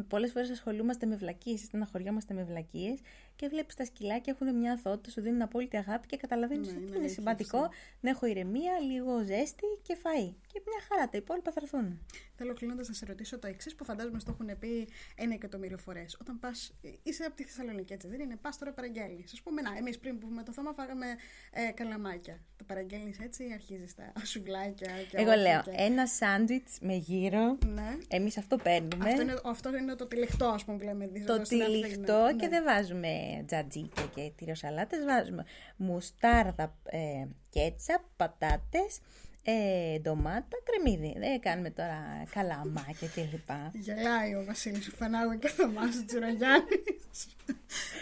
πολλές 0.08 0.32
φορές 0.32 0.50
ασχολούμαστε 0.50 1.06
με 1.06 1.16
βλακίες, 1.16 1.60
στεναχωριόμαστε 1.60 2.34
με 2.34 2.44
βλακίες 2.44 3.00
και 3.40 3.48
βλέπεις 3.48 3.74
τα 3.74 3.84
σκυλάκια 3.84 4.36
έχουν 4.40 4.58
μια 4.58 4.72
αθότητα, 4.72 5.10
σου 5.10 5.20
δίνουν 5.20 5.42
απόλυτη 5.42 5.76
αγάπη 5.76 6.06
και 6.06 6.16
καταλαβαίνεις 6.16 6.72
ναι, 6.72 6.78
ότι 6.78 6.96
είναι 6.96 7.08
σημαντικό 7.08 7.68
να 8.00 8.10
έχω 8.10 8.26
ηρεμία, 8.26 8.72
λίγο 8.80 9.24
ζέστη 9.24 9.66
και 9.82 9.96
φαΐ. 10.02 10.34
Και 10.52 10.62
μια 10.66 10.80
χαρά, 10.88 11.08
τα 11.08 11.16
υπόλοιπα 11.18 11.50
θα 11.52 11.60
έρθουν. 11.62 12.00
Θέλω 12.34 12.54
κλείνοντας 12.54 12.88
να 12.88 12.94
σε 12.94 13.04
ρωτήσω 13.06 13.38
το 13.38 13.46
εξής 13.46 13.74
που 13.74 13.84
φαντάζομαι 13.84 14.18
στο 14.18 14.30
έχουν 14.30 14.58
πει 14.58 14.88
ένα 15.16 15.34
εκατομμύριο 15.34 15.78
φορές. 15.78 16.16
Όταν 16.20 16.38
πας, 16.38 16.74
είσαι 17.02 17.24
από 17.24 17.36
τη 17.36 17.44
Θεσσαλονίκη, 17.44 17.92
έτσι 17.92 18.08
δεν 18.08 18.20
είναι, 18.20 18.36
πας 18.36 18.58
τώρα 18.58 18.72
παραγγέλνεις. 18.72 19.32
Α 19.38 19.42
πούμε, 19.42 19.62
να, 19.62 19.76
εμείς 19.78 19.98
πριν 19.98 20.18
που 20.18 20.26
με 20.26 20.42
το 20.42 20.52
θόμα 20.52 20.72
φάγαμε 20.72 21.06
ε, 21.52 21.72
καλαμάκια. 21.72 22.40
Το 22.56 22.64
παραγγέλνεις 22.64 23.18
έτσι 23.18 23.48
ή 23.48 23.52
αρχίζεις 23.52 23.94
τα 23.94 24.12
σουβλάκια. 24.30 24.92
Και 25.10 25.16
Εγώ 25.16 25.32
λέω 25.34 25.62
και... 25.62 25.70
ένα 25.74 26.06
σάντουιτς 26.06 26.78
με 26.80 26.94
γύρο. 26.94 27.58
Ναι. 27.66 27.98
Εμείς 28.08 28.38
αυτό 28.38 28.56
παίρνουμε. 28.56 29.08
Αυτό 29.08 29.22
είναι, 29.22 29.40
αυτό 29.44 29.76
είναι 29.76 29.94
το 29.94 30.06
τυλιχτό, 30.06 30.46
ας 30.46 30.64
πούμε, 30.64 30.78
που 30.78 30.84
λέμε. 30.84 31.08
Το 31.26 31.42
τυλιχτό 31.42 32.26
και 32.38 32.46
ναι. 32.46 32.48
δεν 32.48 32.64
βάζουμε 32.64 33.29
τζατζίκια 33.46 34.04
και 34.14 34.32
τυροσαλάτες 34.36 35.04
βάζουμε 35.04 35.44
μουστάρδα, 35.76 36.74
ε, 36.84 37.24
κέτσα, 37.50 38.04
πατάτες, 38.16 39.00
ε, 39.44 39.98
ντομάτα, 39.98 40.56
κρεμμύδι. 40.64 41.14
Δεν 41.18 41.40
κάνουμε 41.40 41.70
τώρα 41.70 42.24
καλαμάκια 42.30 43.08
κλπ. 43.14 43.50
Γελάει 43.72 44.34
ο 44.34 44.44
Βασίλης 44.44 44.92
Φανάγου 44.96 45.38
και 45.38 45.46
ο 45.46 45.50
Θωμάς 45.50 46.04
Τζουραγιάννης. 46.06 47.18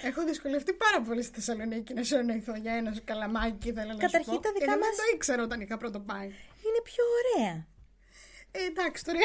Έχω 0.04 0.24
δυσκολευτεί 0.24 0.72
πάρα 0.72 1.00
πολύ 1.02 1.22
στη 1.22 1.34
Θεσσαλονίκη 1.34 1.94
να 1.94 2.02
σε 2.02 2.14
ονοηθώ 2.16 2.54
για 2.56 2.72
ένα 2.72 2.96
καλαμάκι, 3.04 3.72
θέλω 3.72 3.92
να 3.92 3.98
Καταρχήν 3.98 4.32
σου 4.32 4.38
πω. 4.38 4.40
τα 4.40 4.52
δικά 4.52 4.64
Γιατί 4.64 4.80
μας- 4.80 4.88
Δεν 4.96 4.96
το 5.06 5.12
ήξερα 5.14 5.42
όταν 5.42 5.60
είχα 5.60 5.76
πρώτο 5.76 6.00
πάει. 6.00 6.26
Είναι 6.66 6.80
πιο 6.82 7.04
ωραία. 7.20 7.66
Ε, 8.60 8.64
εντάξει, 8.70 9.00
τώρα. 9.04 9.18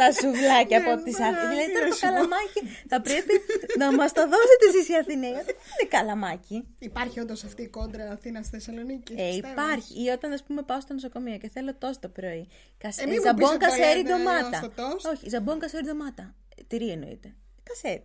τα 0.00 0.08
σουβλάκια 0.18 0.78
Ναι, 0.78 0.84
από 0.92 1.02
τις 1.04 1.18
μα, 1.18 1.26
Αθήνες. 1.26 1.48
Δηλαδή 1.48 1.66
τι 1.66 1.72
τώρα 1.72 1.84
να 1.84 1.90
το 1.90 1.96
σου 1.96 2.00
πω. 2.00 2.06
καλαμάκι 2.06 2.60
θα 2.92 2.98
πρέπει 3.06 3.34
να 3.82 3.86
μας 3.98 4.10
το 4.12 4.22
δώσετε 4.32 4.64
εσείς 4.70 4.86
οι 4.90 4.94
Αθηναίοι. 5.02 5.32
Δεν 5.48 5.56
είναι 5.72 5.86
καλαμάκι. 5.96 6.56
Υπάρχει 6.90 7.16
όντως 7.20 7.40
αυτή 7.48 7.62
η 7.62 7.70
κόντρα 7.76 8.04
Αθήνα-Θεσσαλονίκη. 8.16 9.12
Ε, 9.24 9.28
υπάρχει. 9.42 9.92
Ή 10.04 10.08
όταν 10.16 10.32
ας 10.32 10.42
πούμε 10.46 10.62
πάω 10.62 10.80
στο 10.80 10.92
νοσοκομείο 10.94 11.36
και 11.42 11.48
θέλω 11.48 11.72
τόστ 11.84 12.00
το 12.04 12.08
πρωί. 12.08 12.42
Κασέ... 12.78 13.02
Ε, 13.02 13.06
μη 13.06 13.10
μου 13.10 13.16
πεις 13.16 13.26
ζαμπόν 13.26 13.48
ότι 13.50 13.58
το 13.58 13.66
κασέρι 13.66 14.02
λέτε 14.02 14.08
ντομάτα. 14.12 14.56
στο 14.62 14.70
τόστ. 14.80 15.06
Όχι, 15.12 15.28
ζαμπόν 15.28 15.58
κασέρι 15.58 15.84
ντομάτα. 15.84 16.34
Ε, 16.56 16.62
Τυρί 16.68 16.88
εννοείται. 16.96 17.28
Κασέρι. 17.68 18.02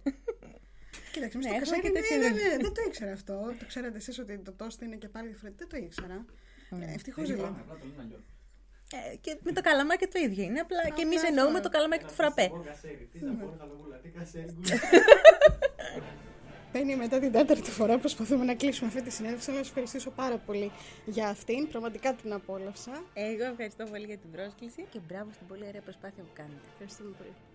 Κοίταξε, 1.13 1.37
Ναι, 1.37 1.43
στο 1.43 1.53
έχουμε 1.53 1.59
κασέρι, 1.59 1.81
και 1.81 1.89
ναι, 1.89 1.99
τέτοια 1.99 2.17
ναι, 2.17 2.25
ιδέα. 2.25 2.47
ναι, 2.49 2.57
δεν 2.63 2.73
το 2.73 2.81
ήξερα 2.87 3.11
αυτό. 3.11 3.33
Το 3.59 3.65
ξέρατε 3.67 3.97
εσείς 3.97 4.19
ότι 4.19 4.37
το 4.37 4.51
τόστ 4.51 4.81
είναι 4.81 4.95
και 4.95 5.07
πάλι 5.07 5.27
διαφορετικό. 5.27 5.65
Δεν 5.69 5.79
το 5.79 5.85
ήξερα. 5.85 6.25
Ε, 6.91 6.93
Ευτυχώς 6.93 7.27
δηλαδή. 7.31 7.55
Ε, 8.93 9.15
και 9.15 9.37
με 9.43 9.51
το 9.51 9.61
καλαμάκι 9.61 10.07
το 10.07 10.19
ίδιο 10.19 10.43
είναι. 10.43 10.59
Απλά 10.59 10.89
και 10.95 11.01
εμείς 11.01 11.17
αυτό. 11.17 11.27
εννοούμε 11.27 11.59
το 11.59 11.69
καλαμάκι 11.69 12.03
του 12.03 12.13
φραπέ. 12.13 12.51
Είναι 16.73 16.95
μετά 16.95 17.19
την 17.19 17.31
τέταρτη 17.31 17.71
φορά 17.71 17.93
που 17.93 17.99
προσπαθούμε 17.99 18.45
να 18.45 18.55
κλείσουμε 18.55 18.87
αυτή 18.87 19.01
τη 19.01 19.11
συνέντευξη. 19.11 19.45
Θέλω 19.45 19.57
να 19.57 19.63
σας 19.63 19.71
ευχαριστήσω 19.71 20.09
πάρα 20.09 20.37
πολύ 20.37 20.71
για 21.05 21.27
αυτήν. 21.27 21.67
Πραγματικά 21.67 22.13
την 22.13 22.33
απόλαυσα. 22.33 23.03
Εγώ 23.13 23.43
ευχαριστώ 23.43 23.85
πολύ 23.85 24.05
για 24.05 24.17
την 24.17 24.31
πρόσκληση 24.31 24.85
και 24.89 24.99
μπράβο 25.07 25.29
στην 25.33 25.47
πολύ 25.47 25.65
ωραία 25.67 25.81
προσπάθεια 25.81 26.23
που 26.23 26.33
κάνετε. 26.33 26.65
Ευχαριστούμε 26.71 27.11
πολύ. 27.17 27.50